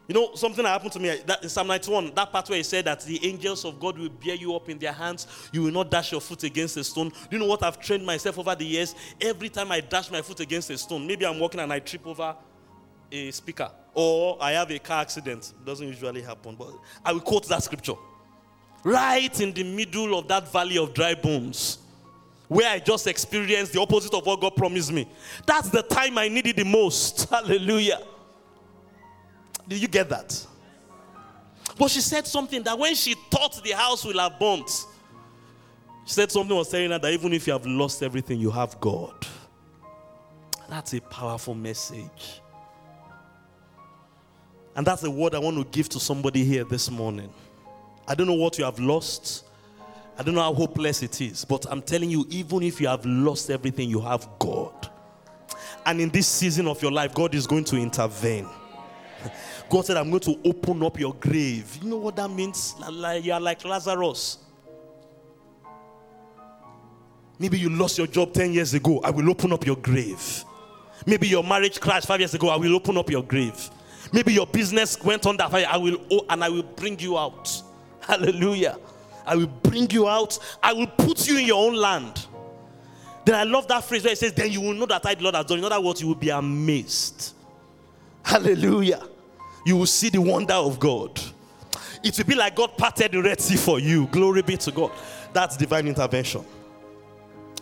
[0.08, 2.64] You know, something that happened to me that in Psalm 91, that part where he
[2.64, 5.70] said that the angels of God will bear you up in their hands, you will
[5.70, 7.10] not dash your foot against a stone.
[7.10, 8.94] Do you know what I've trained myself over the years?
[9.20, 12.04] Every time I dash my foot against a stone, maybe I'm walking and I trip
[12.06, 12.34] over
[13.12, 15.52] a speaker, or I have a car accident.
[15.60, 16.70] It doesn't usually happen, but
[17.04, 17.94] I will quote that scripture.
[18.82, 21.78] Right in the middle of that valley of dry bones,
[22.48, 25.08] where I just experienced the opposite of what God promised me.
[25.46, 27.28] That's the time I needed the most.
[27.30, 28.00] Hallelujah.
[29.70, 30.46] Did you get that?
[31.78, 34.68] But she said something that when she thought the house will have burnt,
[36.04, 39.14] she said something was saying that even if you have lost everything, you have God.
[40.68, 42.40] That's a powerful message.
[44.74, 47.32] And that's the word I want to give to somebody here this morning.
[48.08, 49.44] I don't know what you have lost.
[50.18, 51.44] I don't know how hopeless it is.
[51.44, 54.90] But I'm telling you, even if you have lost everything, you have God.
[55.86, 58.48] And in this season of your life, God is going to intervene.
[59.70, 61.78] God said, I'm going to open up your grave.
[61.80, 62.74] You know what that means?
[63.22, 64.38] You are like Lazarus.
[67.38, 69.00] Maybe you lost your job 10 years ago.
[69.04, 70.44] I will open up your grave.
[71.06, 72.48] Maybe your marriage crashed five years ago.
[72.48, 73.70] I will open up your grave.
[74.12, 75.66] Maybe your business went under fire.
[75.70, 77.62] I will, oh, and I will bring you out.
[78.00, 78.76] Hallelujah.
[79.24, 80.36] I will bring you out.
[80.60, 82.26] I will put you in your own land.
[83.24, 85.22] Then I love that phrase where it says, Then you will know that I, the
[85.22, 85.58] Lord, has done.
[85.58, 87.34] In other words, you will be amazed.
[88.24, 89.00] Hallelujah
[89.64, 91.20] you will see the wonder of God.
[92.02, 94.06] It will be like God parted the Red Sea for you.
[94.06, 94.92] Glory be to God.
[95.32, 96.44] That's divine intervention.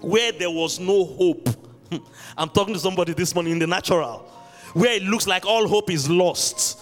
[0.01, 1.49] Where there was no hope.
[1.91, 1.99] Hmm.
[2.37, 4.21] I'm talking to somebody this morning in the natural.
[4.75, 6.79] Where it looks like all hope is lost.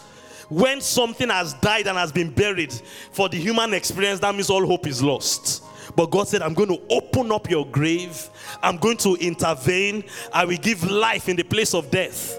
[0.48, 2.72] When something has died and has been buried,
[3.10, 5.64] for the human experience, that means all hope is lost.
[5.96, 8.28] But God said, I'm going to open up your grave.
[8.62, 10.04] I'm going to intervene.
[10.32, 12.38] I will give life in the place of death.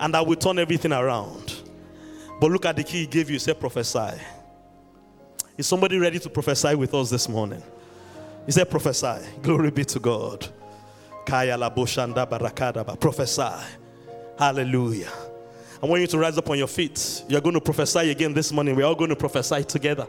[0.00, 1.45] And I will turn everything around.
[2.40, 3.38] But look at the key he gave you.
[3.38, 4.20] Say, prophesy.
[5.56, 7.62] Is somebody ready to prophesy with us this morning?
[8.44, 9.26] He said, prophesy.
[9.42, 10.46] Glory be to God.
[11.24, 13.00] Kaya la barakadaba.
[13.00, 13.64] Prophesy.
[14.38, 15.12] Hallelujah.
[15.82, 17.24] I want you to rise up on your feet.
[17.28, 18.76] You're going to prophesy again this morning.
[18.76, 20.06] We're all going to prophesy together.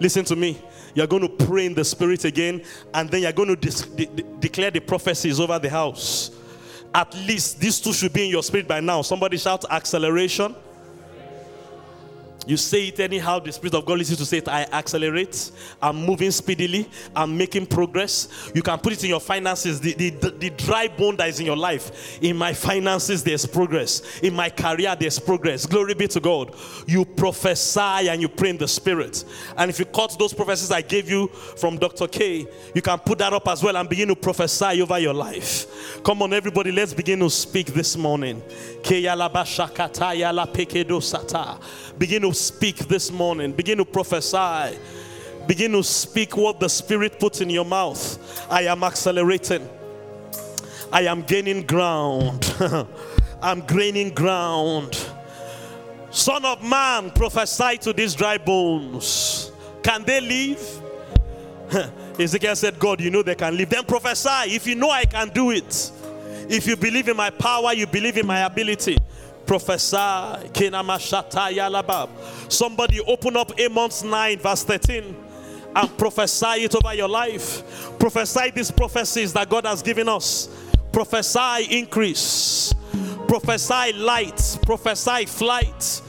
[0.00, 0.62] Listen to me.
[0.94, 2.64] You're going to pray in the spirit again,
[2.94, 6.30] and then you're going to de- de- declare the prophecies over the house.
[6.94, 9.02] At least these two should be in your spirit by now.
[9.02, 10.54] Somebody shout acceleration.
[12.48, 14.48] You say it anyhow, the Spirit of God leads you to say it.
[14.48, 15.50] I accelerate.
[15.82, 16.88] I'm moving speedily.
[17.14, 18.50] I'm making progress.
[18.54, 19.78] You can put it in your finances.
[19.80, 22.18] The, the, the, dry bone that is in your life.
[22.22, 24.20] In my finances, there's progress.
[24.20, 25.66] In my career, there's progress.
[25.66, 26.56] Glory be to God.
[26.86, 29.26] You prophesy and you pray in the Spirit.
[29.58, 32.08] And if you cut those prophecies I gave you from Dr.
[32.08, 36.02] K, you can put that up as well and begin to prophesy over your life.
[36.02, 38.42] Come on, everybody, let's begin to speak this morning.
[41.98, 43.52] Begin to speak this morning.
[43.52, 44.78] Begin to prophesy.
[45.46, 48.46] Begin to speak what the Spirit puts in your mouth.
[48.50, 49.68] I am accelerating.
[50.92, 52.54] I am gaining ground.
[53.42, 54.98] I'm gaining ground.
[56.10, 59.52] Son of man, prophesy to these dry bones.
[59.82, 60.82] Can they live?
[62.18, 63.70] Ezekiel said, God, you know they can live.
[63.70, 64.54] Then prophesy.
[64.54, 65.92] If you know I can do it,
[66.48, 68.98] if you believe in my power, you believe in my ability.
[69.48, 70.50] Prophesy.
[72.50, 75.16] Somebody open up Amos 9, verse 13,
[75.74, 77.98] and prophesy it over your life.
[77.98, 80.50] Prophesy these prophecies that God has given us.
[80.92, 82.74] Prophesy increase.
[83.26, 84.58] Prophesy light.
[84.66, 86.02] Prophesy flight.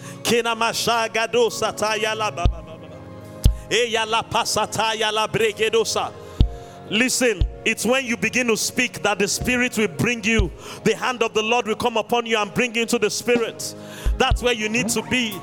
[6.92, 10.52] Listen, it's when you begin to speak that the Spirit will bring you,
[10.84, 13.76] the hand of the Lord will come upon you and bring you into the Spirit.
[14.18, 15.40] That's where you need to be.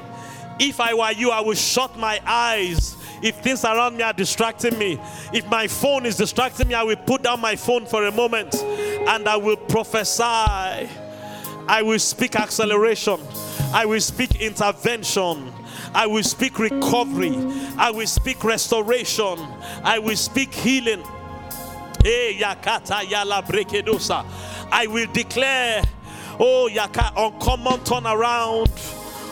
[0.59, 2.97] If I were you, I would shut my eyes.
[3.23, 4.99] If things around me are distracting me,
[5.33, 8.55] if my phone is distracting me, I will put down my phone for a moment
[8.55, 10.23] and I will prophesy.
[10.23, 13.21] I will speak acceleration.
[13.73, 15.53] I will speak intervention.
[15.95, 17.35] I will speak recovery.
[17.77, 19.39] I will speak restoration.
[19.83, 21.03] I will speak healing.
[24.73, 25.83] I will declare,
[26.39, 28.71] oh, yaka, uncommon turnaround,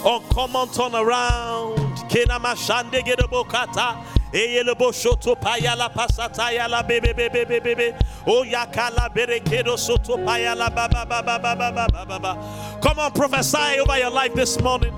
[0.05, 1.77] uncommon turnaround.
[2.11, 4.05] Kenama shande gedobokata.
[4.33, 7.95] Eyelebo shoto payala pasata la bebe bebe bebe bebe.
[8.27, 12.81] Oh yakala berekedo soto payala baba baba baba baba baba.
[12.83, 14.93] Come on, prophesy over your life this morning.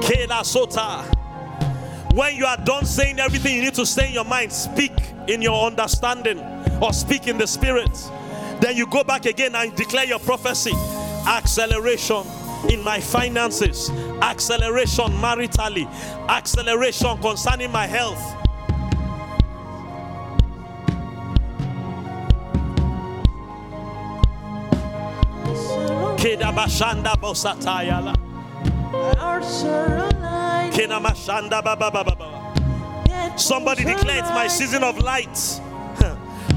[0.00, 1.04] Kela sota.
[2.18, 4.90] When you are done saying everything you need to say in your mind, speak
[5.28, 6.40] in your understanding
[6.82, 7.96] or speak in the spirit.
[8.60, 10.72] Then you go back again and declare your prophecy.
[11.28, 12.26] Acceleration
[12.70, 13.90] in my finances,
[14.20, 15.86] acceleration maritally,
[16.28, 18.18] acceleration concerning my health.
[26.18, 28.27] Kedabashanda bosatayala.
[33.36, 35.36] Somebody declare it's my season of light.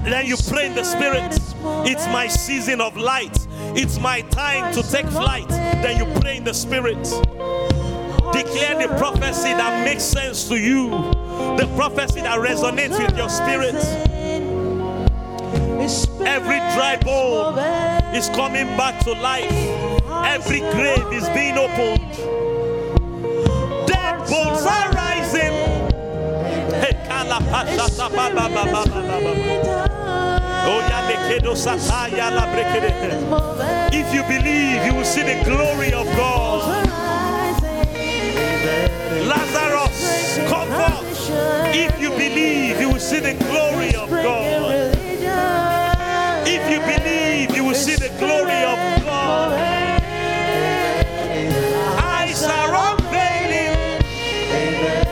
[0.03, 1.37] then you pray in the spirit.
[1.87, 3.37] It's my season of light.
[3.75, 5.47] It's my time to take flight.
[5.49, 7.03] Then you pray in the spirit.
[8.33, 10.89] Declare the prophecy that makes sense to you,
[11.57, 13.75] the prophecy that resonates with your spirit.
[16.25, 17.57] Every dry bone
[18.15, 20.00] is coming back to life.
[20.25, 22.11] Every grave is being opened
[23.87, 25.81] Dead bones are rising.
[33.93, 36.87] If you believe, you will see the glory of God.
[39.27, 41.29] Lazarus, come forth.
[41.73, 44.95] If you believe, you will see the glory of God.
[46.47, 48.80] If you believe, you will see the glory of
[54.61, 55.10] season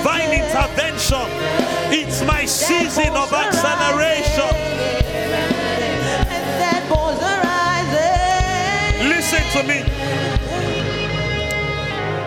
[0.00, 1.28] divine intervention.
[1.92, 4.56] It's my season of acceleration.
[9.06, 9.84] Listen to me.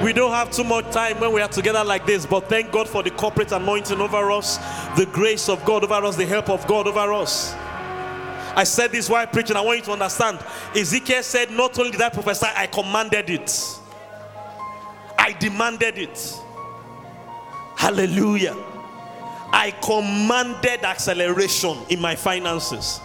[0.03, 2.87] We don't have too much time when we are together like this, but thank God
[2.87, 4.57] for the corporate anointing over us,
[4.95, 7.53] the grace of God over us, the help of God over us.
[8.55, 9.55] I said this while preaching.
[9.55, 10.39] I want you to understand.
[10.75, 13.79] Ezekiel said, Not only did I prophesy, I commanded it,
[15.17, 16.42] I demanded it.
[17.83, 18.55] Hallelujah.
[19.51, 23.01] I commanded acceleration in my finances.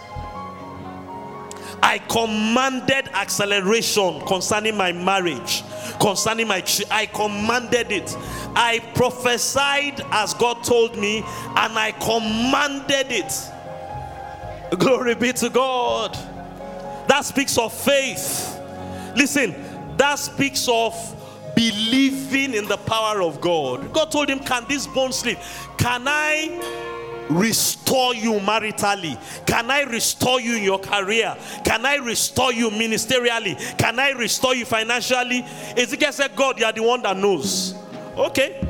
[1.83, 5.63] I commanded acceleration concerning my marriage,
[5.99, 8.15] concerning my I commanded it.
[8.55, 14.79] I prophesied as God told me, and I commanded it.
[14.79, 16.13] Glory be to God.
[17.09, 18.57] That speaks of faith.
[19.13, 20.95] Listen, that speaks of
[21.59, 23.91] believing in the power of God.
[23.91, 25.37] God told him, Can this bone sleep?
[25.77, 29.19] Can I restore you maritally?
[29.45, 31.35] Can I restore you in your career?
[31.65, 33.77] Can I restore you ministerially?
[33.77, 35.43] Can I restore you financially?
[35.75, 37.75] Ezekiel said, God, you are the one that knows.
[38.15, 38.65] Okay.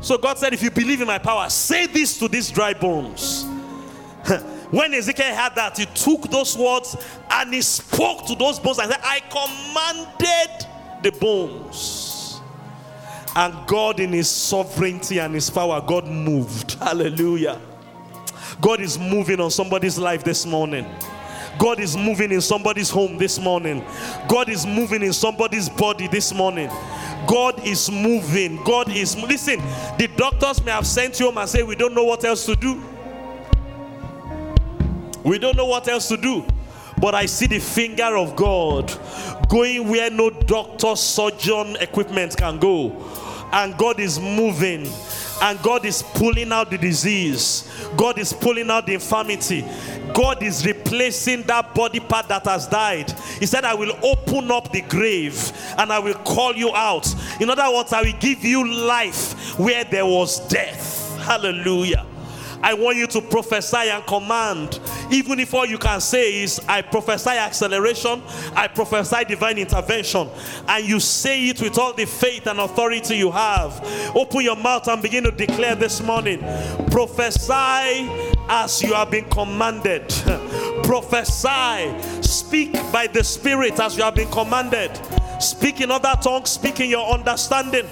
[0.00, 3.44] So God said, if you believe in my power, say this to these dry bones.
[4.72, 6.96] when Ezekiel had that, he took those words
[7.30, 10.66] and he spoke to those bones and said, I commanded
[11.00, 12.03] the bones.
[13.36, 16.74] And God, in His sovereignty and His power, God moved.
[16.74, 17.60] Hallelujah.
[18.60, 20.86] God is moving on somebody's life this morning.
[21.58, 23.84] God is moving in somebody's home this morning.
[24.28, 26.68] God is moving in somebody's body this morning.
[27.26, 28.62] God is moving.
[28.64, 29.58] God is listen.
[29.98, 32.56] The doctors may have sent you home and say, We don't know what else to
[32.56, 32.82] do.
[35.24, 36.44] We don't know what else to do.
[37.00, 38.92] But I see the finger of God
[39.48, 42.90] going where no doctor, surgeon, equipment can go.
[43.54, 44.88] And God is moving
[45.40, 49.64] and God is pulling out the disease, God is pulling out the infirmity.
[50.12, 53.10] God is replacing that body part that has died.
[53.40, 57.06] He said, I will open up the grave and I will call you out.
[57.40, 61.18] In other words, I will give you life where there was death.
[61.20, 62.06] Hallelujah.
[62.64, 64.80] I want you to prophesy and command.
[65.10, 68.22] Even if all you can say is, I prophesy acceleration,
[68.54, 70.30] I prophesy divine intervention,
[70.66, 73.80] and you say it with all the faith and authority you have.
[74.16, 76.40] Open your mouth and begin to declare this morning.
[76.90, 78.08] Prophesy
[78.48, 80.08] as you have been commanded.
[80.84, 82.22] prophesy.
[82.22, 84.90] Speak by the Spirit as you have been commanded.
[85.38, 87.86] Speak in other tongues, speak in your understanding.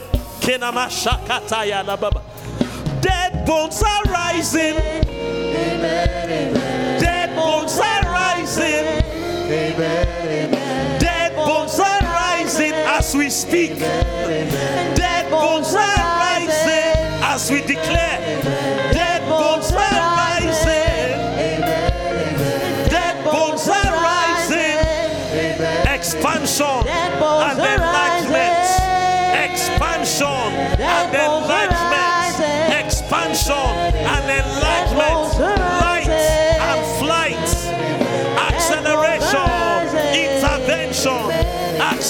[3.02, 4.76] Dead bones are rising.
[7.00, 8.84] Dead bones are rising.
[10.98, 13.78] Dead bones are rising as we speak.
[13.78, 18.91] Dead bones are rising as we declare.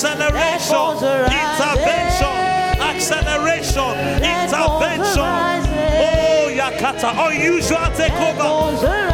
[0.05, 0.99] Acceleration,
[1.31, 2.35] intervention,
[2.83, 5.31] acceleration, intervention.
[6.03, 8.51] Oh, Yakata, unusual takeover,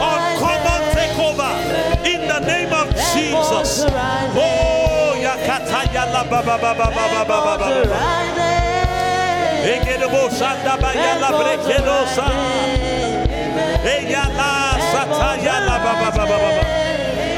[0.01, 1.53] uncommon takeover
[2.07, 3.85] in the name of Jesus.
[3.85, 7.99] Oh, Yakata, Yala, Baba, Baba, Baba, Baba, Baba.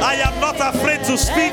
[0.03, 1.53] I am not afraid to speak.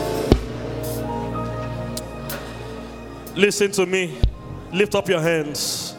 [3.41, 4.19] Listen to me.
[4.71, 5.95] Lift up your hands.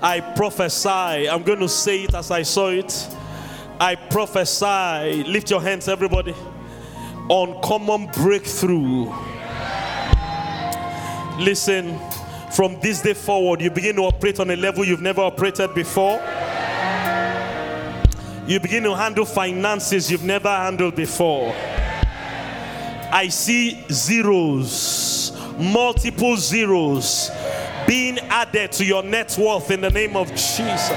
[0.00, 1.28] I prophesy.
[1.28, 3.08] I'm going to say it as I saw it.
[3.80, 5.24] I prophesy.
[5.24, 6.36] Lift your hands, everybody.
[7.28, 9.12] Uncommon breakthrough.
[11.40, 11.98] Listen,
[12.52, 16.20] from this day forward, you begin to operate on a level you've never operated before.
[18.46, 21.52] You begin to handle finances you've never handled before.
[23.12, 27.30] I see zeros, multiple zeros
[27.86, 30.90] being added to your net worth in the name of Jesus.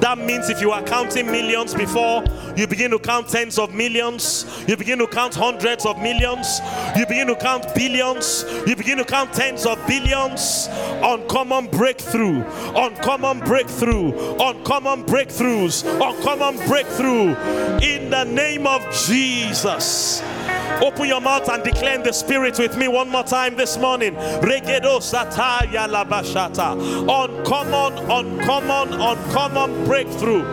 [0.00, 2.22] That means if you are counting millions before,
[2.56, 6.60] you begin to count tens of millions, you begin to count hundreds of millions,
[6.96, 10.68] you begin to count billions, you begin to count tens of billions.
[11.02, 12.44] Uncommon breakthrough,
[12.76, 17.34] uncommon breakthrough, uncommon breakthroughs, uncommon breakthrough.
[17.80, 20.22] In the name of Jesus.
[20.82, 24.14] Open your mouth and declare the spirit with me one more time this morning.
[24.14, 26.74] Regedo sataya labashata.
[27.02, 30.44] Uncommon, uncommon, uncommon breakthrough.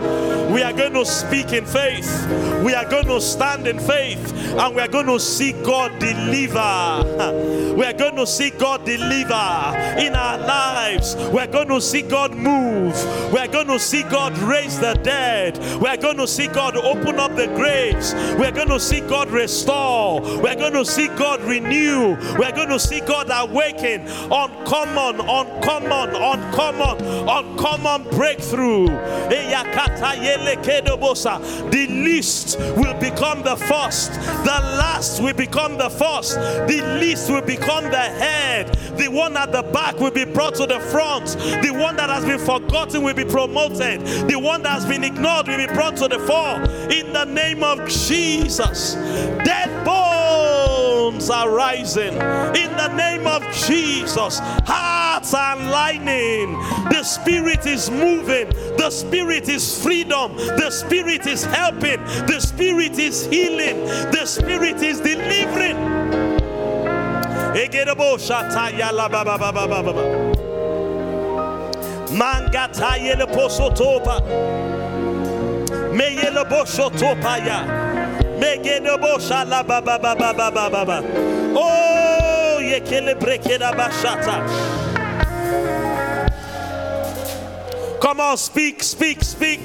[0.52, 2.26] We are going to speak in faith.
[2.62, 4.32] We are going to stand in faith.
[4.52, 7.62] And we are going to see God deliver.
[7.72, 9.32] We are going to see God deliver
[9.98, 11.16] in our lives.
[11.32, 12.92] We are going to see God move.
[13.32, 15.58] We are going to see God raise the dead.
[15.80, 18.12] We are going to see God open up the graves.
[18.38, 20.11] We are going to see God restore.
[20.20, 22.16] We're going to see God renew.
[22.38, 24.02] We're going to see God awaken.
[24.30, 28.86] Uncommon, uncommon, uncommon, uncommon breakthrough.
[31.70, 34.12] The least will become the first.
[34.12, 36.34] The last will become the first.
[36.34, 38.68] The least will become the head.
[38.96, 41.26] The one at the back will be brought to the front.
[41.62, 44.00] The one that has been forgotten will be promoted.
[44.28, 46.62] The one that has been ignored will be brought to the fore.
[46.90, 48.94] In the name of Jesus.
[49.44, 52.14] Dead boy bones are rising
[52.62, 54.40] in the name of Jesus.
[54.66, 56.52] Hearts are lining.
[56.90, 58.48] The Spirit is moving.
[58.76, 60.36] The Spirit is freedom.
[60.36, 62.00] The Spirit is helping.
[62.26, 63.84] The Spirit is healing.
[64.16, 65.76] The Spirit is delivering.
[72.18, 74.20] Mangata yele posotopa.
[75.94, 77.91] Me yele bosotopa ya.
[81.54, 82.58] Oh,
[83.72, 84.42] bashata.
[88.00, 89.60] Come on, speak, speak, speak.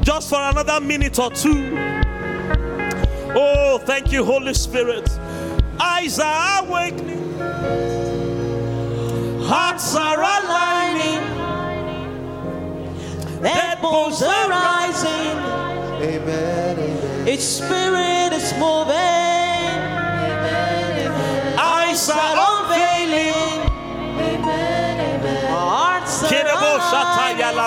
[0.00, 1.76] Just for another minute or two.
[3.34, 5.10] Oh, thank you, Holy Spirit.
[5.80, 7.38] Eyes are awakening,
[9.42, 11.20] hearts are aligning,
[13.42, 15.36] dead bones are rising.
[16.02, 16.65] Amen.
[17.26, 18.94] Its spirit is moving.
[21.58, 23.66] Eyes are unveiling.
[25.50, 27.42] Hearts are Kerebo shata alive.
[27.42, 27.66] yala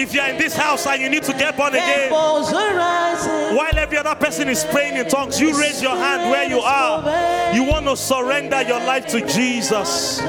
[0.00, 3.98] If you are in this house and you need to get born again, while every
[3.98, 7.54] other person is praying in tongues, you raise your hand where you are.
[7.54, 10.22] You want to surrender your life to Jesus.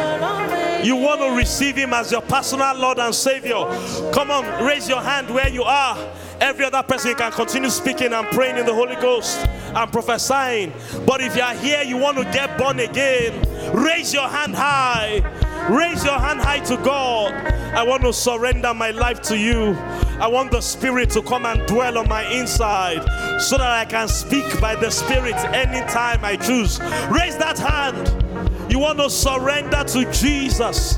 [0.84, 3.64] You want to receive Him as your personal Lord and Savior.
[4.12, 5.98] Come on, raise your hand where you are.
[6.42, 10.74] Every other person can continue speaking and praying in the Holy Ghost and prophesying.
[11.06, 13.42] But if you are here, you want to get born again,
[13.74, 15.22] raise your hand high.
[15.70, 17.34] Raise your hand high to God.
[17.74, 19.74] I want to surrender my life to you.
[20.20, 23.02] I want the Spirit to come and dwell on my inside
[23.42, 26.80] so that I can speak by the Spirit anytime I choose.
[27.10, 28.72] Raise that hand.
[28.72, 30.98] You want to surrender to Jesus.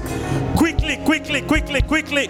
[0.55, 2.27] Quickly, quickly, quickly, quickly.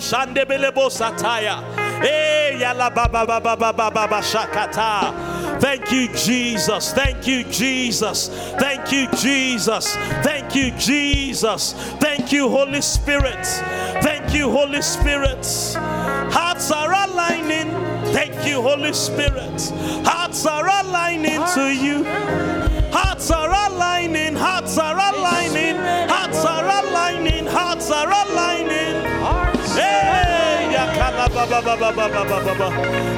[0.00, 1.62] Shandebelebo Sataya.
[2.00, 5.35] Hey, Yala Baba Baba Baba Baba Shakata.
[5.60, 6.92] Thank you, Jesus.
[6.92, 8.28] Thank you, Jesus.
[8.58, 9.94] Thank you, Jesus.
[10.22, 11.72] Thank you, Jesus.
[11.98, 13.44] Thank you, Holy Spirit.
[14.02, 15.46] Thank you, Holy Spirit.
[16.32, 17.70] Hearts are aligning.
[18.12, 19.72] Thank you, Holy Spirit.
[20.04, 22.04] Hearts are aligning to you.
[22.92, 24.36] Hearts are aligning.
[24.36, 25.76] Hearts are aligning.
[26.08, 27.46] Hearts are aligning.
[27.46, 28.66] Hearts are aligning.
[28.66, 29.96] Hearts are aligning.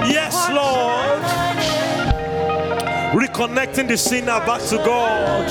[0.09, 1.58] Yes, Lord.
[3.19, 5.49] Reconnecting the sinner back to God.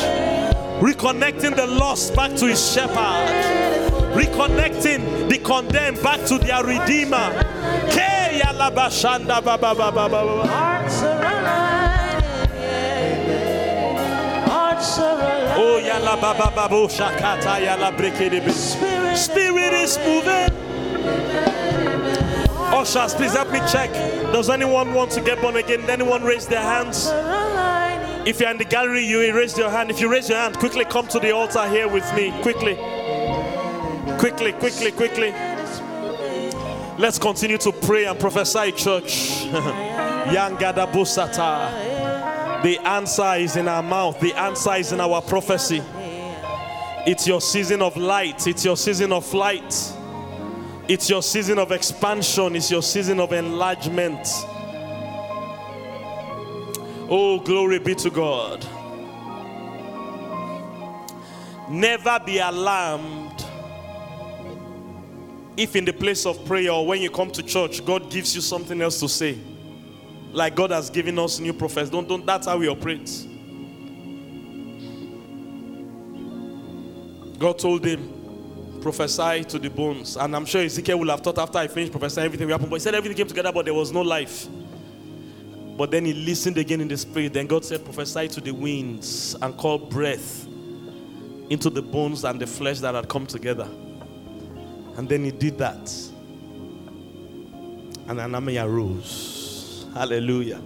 [0.82, 2.96] Reconnecting the lost back to his shepherd.
[4.16, 7.44] Reconnecting the condemned back to their redeemer.
[15.60, 18.52] Oh yala ba ba ba bo shakata yala brekede be.
[18.52, 20.54] Spirit, Spirit is moving.
[22.74, 23.92] Ushers, please help me check.
[24.32, 25.90] Does anyone want to get born again?
[25.90, 27.08] Anyone raise their hands?
[28.26, 29.92] If you're in the gallery, you raise your hand.
[29.92, 32.32] If you raise your hand, quickly come to the altar here with me.
[32.42, 32.76] Quickly.
[34.18, 35.32] Quickly, quickly, quickly.
[36.98, 39.46] Let's continue to pray and prophesy, church.
[42.64, 45.82] The answer is in our mouth, the answer is in our prophecy.
[47.06, 48.48] It's your season of light.
[48.48, 49.94] It's your season of light,
[50.90, 52.56] It's your season of expansion.
[52.56, 54.28] It's your season of enlargement.
[57.10, 58.66] Oh, glory be to God.
[61.70, 63.46] Never be alarmed
[65.58, 68.42] if in the place of prayer or when you come to church, God gives you
[68.42, 69.38] something else to say.
[70.32, 71.90] Like God has given us new prophets.
[71.90, 73.10] Don't, don't that's how we operate.
[77.40, 80.16] God told him, prophesy to the bones.
[80.16, 82.70] And I'm sure Ezekiel will have thought after I finished prophesying, everything will happen.
[82.70, 84.48] But he said everything came together, but there was no life.
[85.78, 87.34] But then he listened again in the spirit.
[87.34, 90.48] Then God said, prophesy to the winds and call breath
[91.50, 93.68] into the bones and the flesh that had come together.
[94.98, 95.94] And then he did that.
[98.08, 99.86] And an army arose.
[99.94, 100.60] Hallelujah.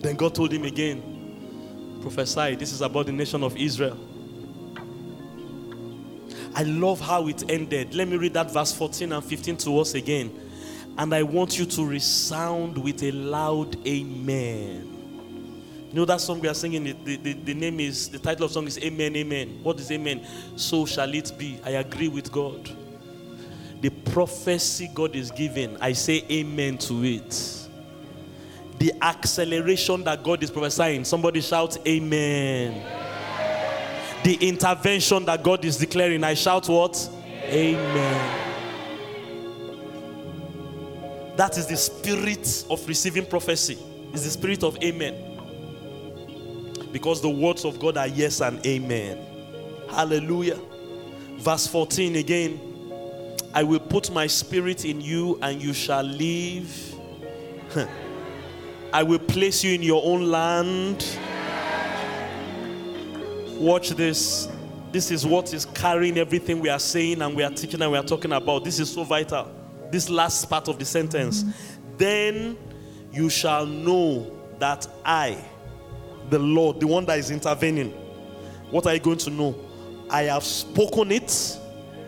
[0.00, 2.54] Then God told him again, prophesy.
[2.54, 3.98] This is about the nation of Israel.
[6.54, 7.94] I love how it ended.
[7.94, 10.30] Let me read that verse 14 and 15 to us again.
[10.96, 14.90] And I want you to resound with a loud amen.
[15.88, 16.84] You know that song we are singing?
[16.84, 19.60] The, the, the, name is, the title of the song is Amen, Amen.
[19.62, 20.26] What is Amen?
[20.56, 21.60] So shall it be.
[21.64, 22.68] I agree with God.
[23.80, 27.68] The prophecy God is giving, I say Amen to it.
[28.78, 33.02] The acceleration that God is prophesying, somebody shout Amen
[34.24, 36.24] the intervention that God is declaring.
[36.24, 37.08] I shout what?
[37.44, 38.43] Amen.
[41.36, 43.78] That is the spirit of receiving prophecy.
[44.12, 45.14] Is the spirit of amen.
[46.92, 49.18] Because the words of God are yes and amen.
[49.90, 50.58] Hallelujah.
[51.38, 52.60] Verse 14 again.
[53.52, 56.94] I will put my spirit in you and you shall live.
[58.92, 61.04] I will place you in your own land
[63.58, 64.48] Watch this.
[64.90, 67.98] This is what is carrying everything we are saying and we are teaching and we
[67.98, 68.64] are talking about.
[68.64, 69.50] This is so vital.
[69.94, 71.44] This last part of the sentence.
[71.96, 72.58] Then
[73.12, 75.38] you shall know that I,
[76.30, 77.90] the Lord, the one that is intervening,
[78.72, 79.54] what are you going to know?
[80.10, 81.60] I have spoken it.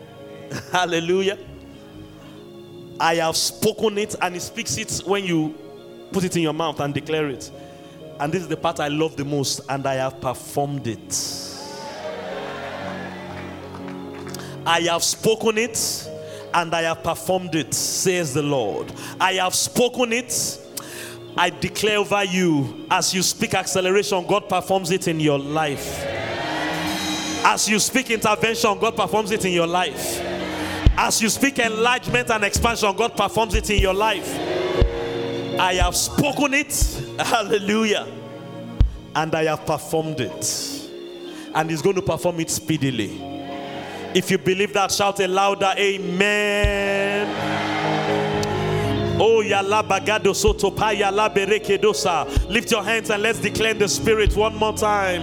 [0.73, 1.37] Hallelujah.
[2.99, 5.55] I have spoken it, and He speaks it when you
[6.11, 7.49] put it in your mouth and declare it.
[8.19, 11.15] And this is the part I love the most, and I have performed it.
[14.65, 16.09] I have spoken it
[16.53, 18.91] and I have performed it, says the Lord.
[19.19, 20.59] I have spoken it.
[21.35, 26.03] I declare over you as you speak acceleration, God performs it in your life.
[27.45, 30.19] As you speak intervention, God performs it in your life.
[30.97, 34.27] As you speak enlargement and expansion, God performs it in your life.
[35.59, 36.73] I have spoken it.
[37.19, 38.07] Hallelujah.
[39.15, 40.89] And I have performed it.
[41.53, 43.36] And He's going to perform it speedily.
[44.17, 47.27] If you believe that, shout a louder Amen.
[49.21, 52.49] Oh, yala bagado soto pa yala berekedosa.
[52.49, 55.21] Lift your hands and let's declare the Spirit one more time.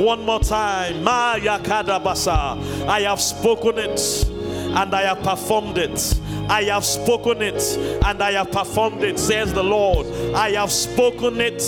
[0.00, 1.02] One more time.
[1.02, 2.86] Ma yakada basa.
[2.86, 6.20] I have spoken it and I have performed it.
[6.48, 7.60] I have spoken it
[8.04, 10.06] and I have performed it, says the Lord.
[10.36, 11.60] I have spoken it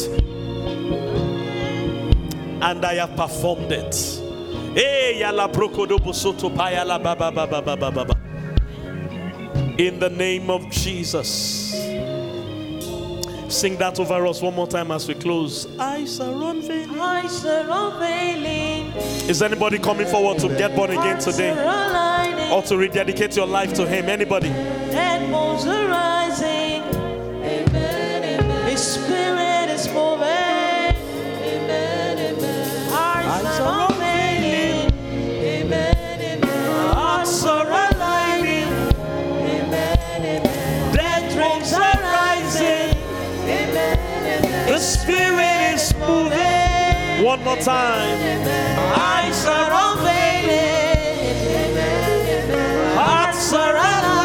[2.63, 4.30] and I have performed it.
[9.79, 11.73] In the name of Jesus.
[13.49, 15.67] Sing that over us one more time as we close.
[15.77, 17.01] Eyes are unveiling.
[17.01, 18.93] Eyes are unveiling.
[19.29, 21.51] Is anybody coming forward to get born again today?
[22.53, 24.09] Or to rededicate your life to Him?
[24.09, 24.51] Anybody?
[24.51, 26.85] Dead bones are rising.
[28.69, 30.49] His spirit is moving.
[47.31, 48.19] One more time.
[48.97, 50.97] Eyes are unveiling.
[52.97, 54.20] Hearts are aligning.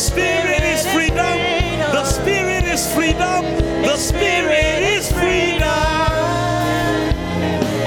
[0.00, 1.36] Spirit is freedom.
[1.92, 3.44] The Spirit is freedom.
[3.82, 5.60] The Spirit is freedom.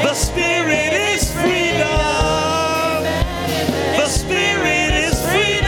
[0.04, 3.04] The Spirit is freedom.
[3.98, 5.66] The Spirit is freedom.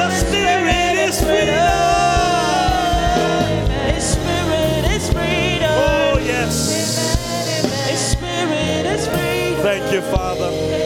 [0.00, 1.58] The Spirit is freedom.
[3.92, 5.68] The Spirit is freedom.
[5.70, 6.56] Oh, yes.
[7.90, 9.62] The Spirit is freedom.
[9.62, 10.83] Thank you, Father.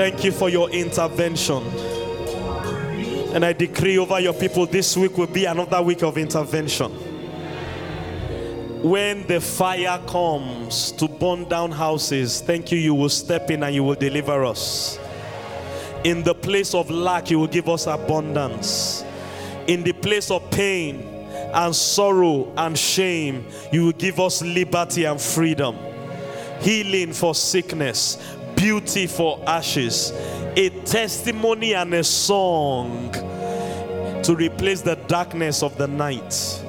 [0.00, 1.62] Thank you for your intervention.
[3.34, 6.90] And I decree over your people this week will be another week of intervention.
[8.82, 13.74] When the fire comes to burn down houses, thank you, you will step in and
[13.74, 14.98] you will deliver us.
[16.04, 19.04] In the place of lack, you will give us abundance.
[19.66, 21.02] In the place of pain
[21.52, 25.76] and sorrow and shame, you will give us liberty and freedom.
[26.60, 28.18] Healing for sickness,
[28.60, 30.12] beauty for ashes,
[30.54, 33.10] a testimony and a song
[34.22, 36.62] to replace the darkness of the night.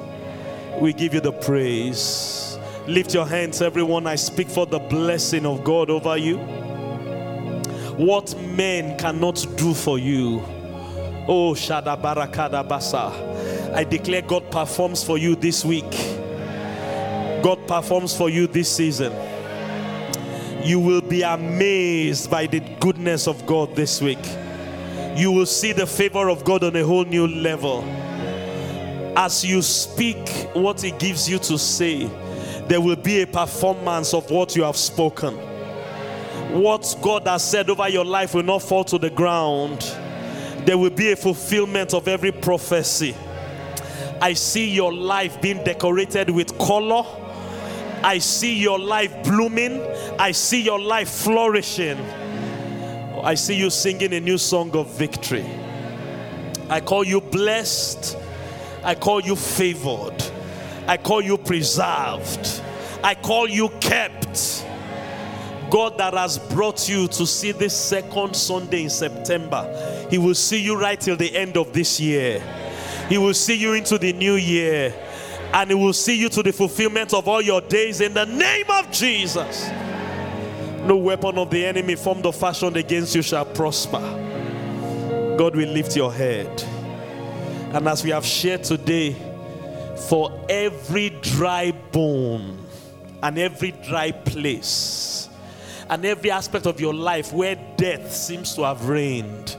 [0.80, 2.58] We give you the praise.
[2.86, 4.06] Lift your hands, everyone.
[4.06, 6.38] I speak for the blessing of God over you.
[7.98, 10.40] What men cannot do for you.
[11.28, 13.74] Oh, Shadabarakada Basa.
[13.74, 15.90] I declare God performs for you this week.
[17.42, 19.12] God performs for you this season.
[20.64, 24.24] You will be amazed by the goodness of God this week.
[25.16, 27.82] You will see the favor of God on a whole new level.
[29.16, 32.06] As you speak what He gives you to say,
[32.68, 35.34] there will be a performance of what you have spoken.
[36.52, 39.80] What God has said over your life will not fall to the ground.
[40.64, 43.16] There will be a fulfillment of every prophecy.
[44.20, 47.04] I see your life being decorated with color.
[48.04, 49.80] I see your life blooming.
[50.18, 51.98] I see your life flourishing.
[53.22, 55.46] I see you singing a new song of victory.
[56.68, 58.16] I call you blessed.
[58.82, 60.16] I call you favored.
[60.86, 62.62] I call you preserved.
[63.04, 64.66] I call you kept.
[65.70, 70.60] God that has brought you to see this second Sunday in September, He will see
[70.60, 72.40] you right till the end of this year.
[73.08, 74.92] He will see you into the new year.
[75.52, 78.70] And He will see you to the fulfillment of all your days in the name
[78.70, 79.68] of Jesus.
[80.84, 84.00] No weapon of the enemy formed or fashioned against you shall prosper.
[85.38, 86.62] God will lift your head.
[87.74, 89.16] And as we have shared today,
[90.08, 92.66] for every dry bone
[93.22, 95.28] and every dry place
[95.88, 99.56] and every aspect of your life where death seems to have reigned,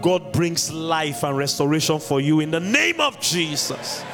[0.00, 4.04] God brings life and restoration for you in the name of Jesus.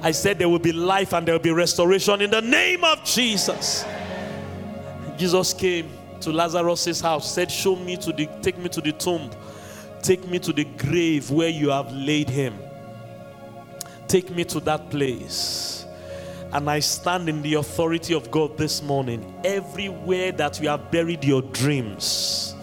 [0.00, 3.04] I said there will be life and there will be restoration in the name of
[3.04, 3.84] Jesus.
[5.16, 9.30] Jesus came to Lazarus' house, said, Show me to the take me to the tomb,
[10.02, 12.54] take me to the grave where you have laid him.
[14.06, 15.84] Take me to that place.
[16.52, 19.34] And I stand in the authority of God this morning.
[19.44, 22.54] Everywhere that you have buried your dreams,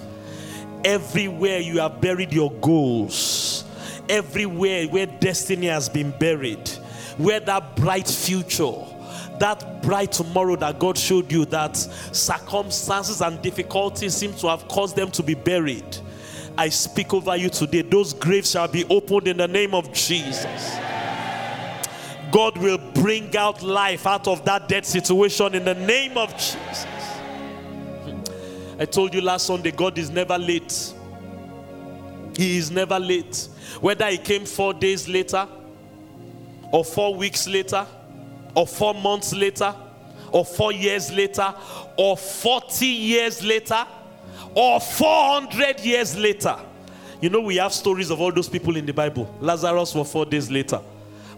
[0.84, 3.64] everywhere you have buried your goals,
[4.10, 6.72] everywhere where destiny has been buried,
[7.18, 8.74] where that bright future,
[9.40, 14.96] that bright tomorrow that God showed you, that circumstances and difficulties seem to have caused
[14.96, 15.98] them to be buried.
[16.58, 17.82] I speak over you today.
[17.82, 20.78] Those graves shall be opened in the name of Jesus.
[22.32, 26.86] God will bring out life out of that dead situation in the name of Jesus.
[28.78, 30.94] I told you last Sunday, God is never late.
[32.36, 33.48] He is never late.
[33.80, 35.48] Whether He came four days later,
[36.72, 37.86] or four weeks later,
[38.56, 39.74] or four months later,
[40.32, 41.54] or four years later,
[41.98, 43.86] or 40 years later,
[44.54, 46.58] or 400 years later.
[47.22, 49.34] You know, we have stories of all those people in the Bible.
[49.40, 50.82] Lazarus was four days later.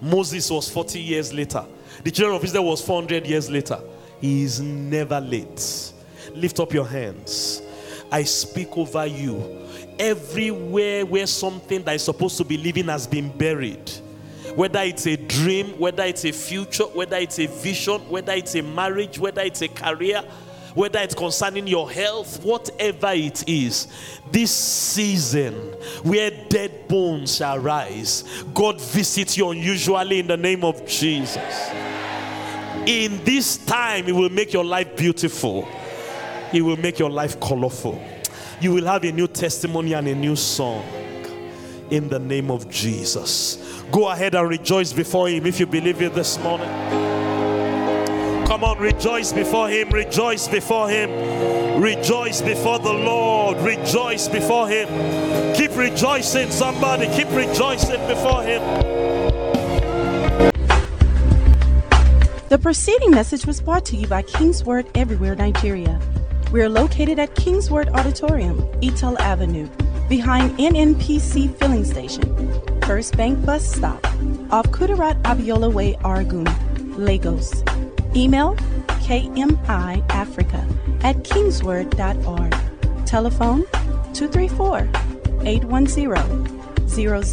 [0.01, 1.63] Moses was 40 years later.
[2.03, 3.79] The children of Israel was 400 years later.
[4.21, 5.93] He is never late.
[6.33, 7.61] Lift up your hands.
[8.11, 9.65] I speak over you.
[9.99, 13.91] Everywhere where something that is supposed to be living has been buried,
[14.57, 18.63] whether it's a dream, whether it's a future, whether it's a vision, whether it's a
[18.63, 20.23] marriage, whether it's a career,
[20.73, 23.87] whether it's concerning your health, whatever it is,
[24.31, 25.53] this season
[26.01, 28.23] where dead bones shall rise,
[28.55, 31.69] God visits you unusually in the name of Jesus.
[32.87, 35.67] In this time, He will make your life beautiful,
[36.51, 38.03] He will make your life colorful.
[38.59, 40.83] You will have a new testimony and a new song
[41.91, 43.76] in the name of Jesus.
[43.91, 46.67] Go ahead and rejoice before Him if you believe it this morning.
[48.45, 54.87] Come on, rejoice before Him, rejoice before Him, rejoice before the Lord, rejoice before Him.
[55.55, 58.61] Keep rejoicing, somebody, keep rejoicing before Him.
[62.49, 65.99] The preceding message was brought to you by KingsWord Everywhere Nigeria.
[66.51, 69.67] We are located at KingsWord Auditorium, Etel Avenue,
[70.07, 72.23] behind NNPC Filling Station,
[72.83, 74.03] First Bank Bus Stop,
[74.51, 76.47] off Kudirat Abiola Way, Oregun,
[76.97, 77.63] Lagos.
[78.15, 78.55] Email
[79.07, 80.63] kmiafrica
[81.03, 82.55] at kingsword.org.
[83.05, 83.63] Telephone
[84.13, 84.87] 234
[85.45, 86.47] 810
[86.87, 87.23] 00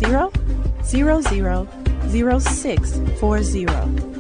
[2.11, 4.14] 0640.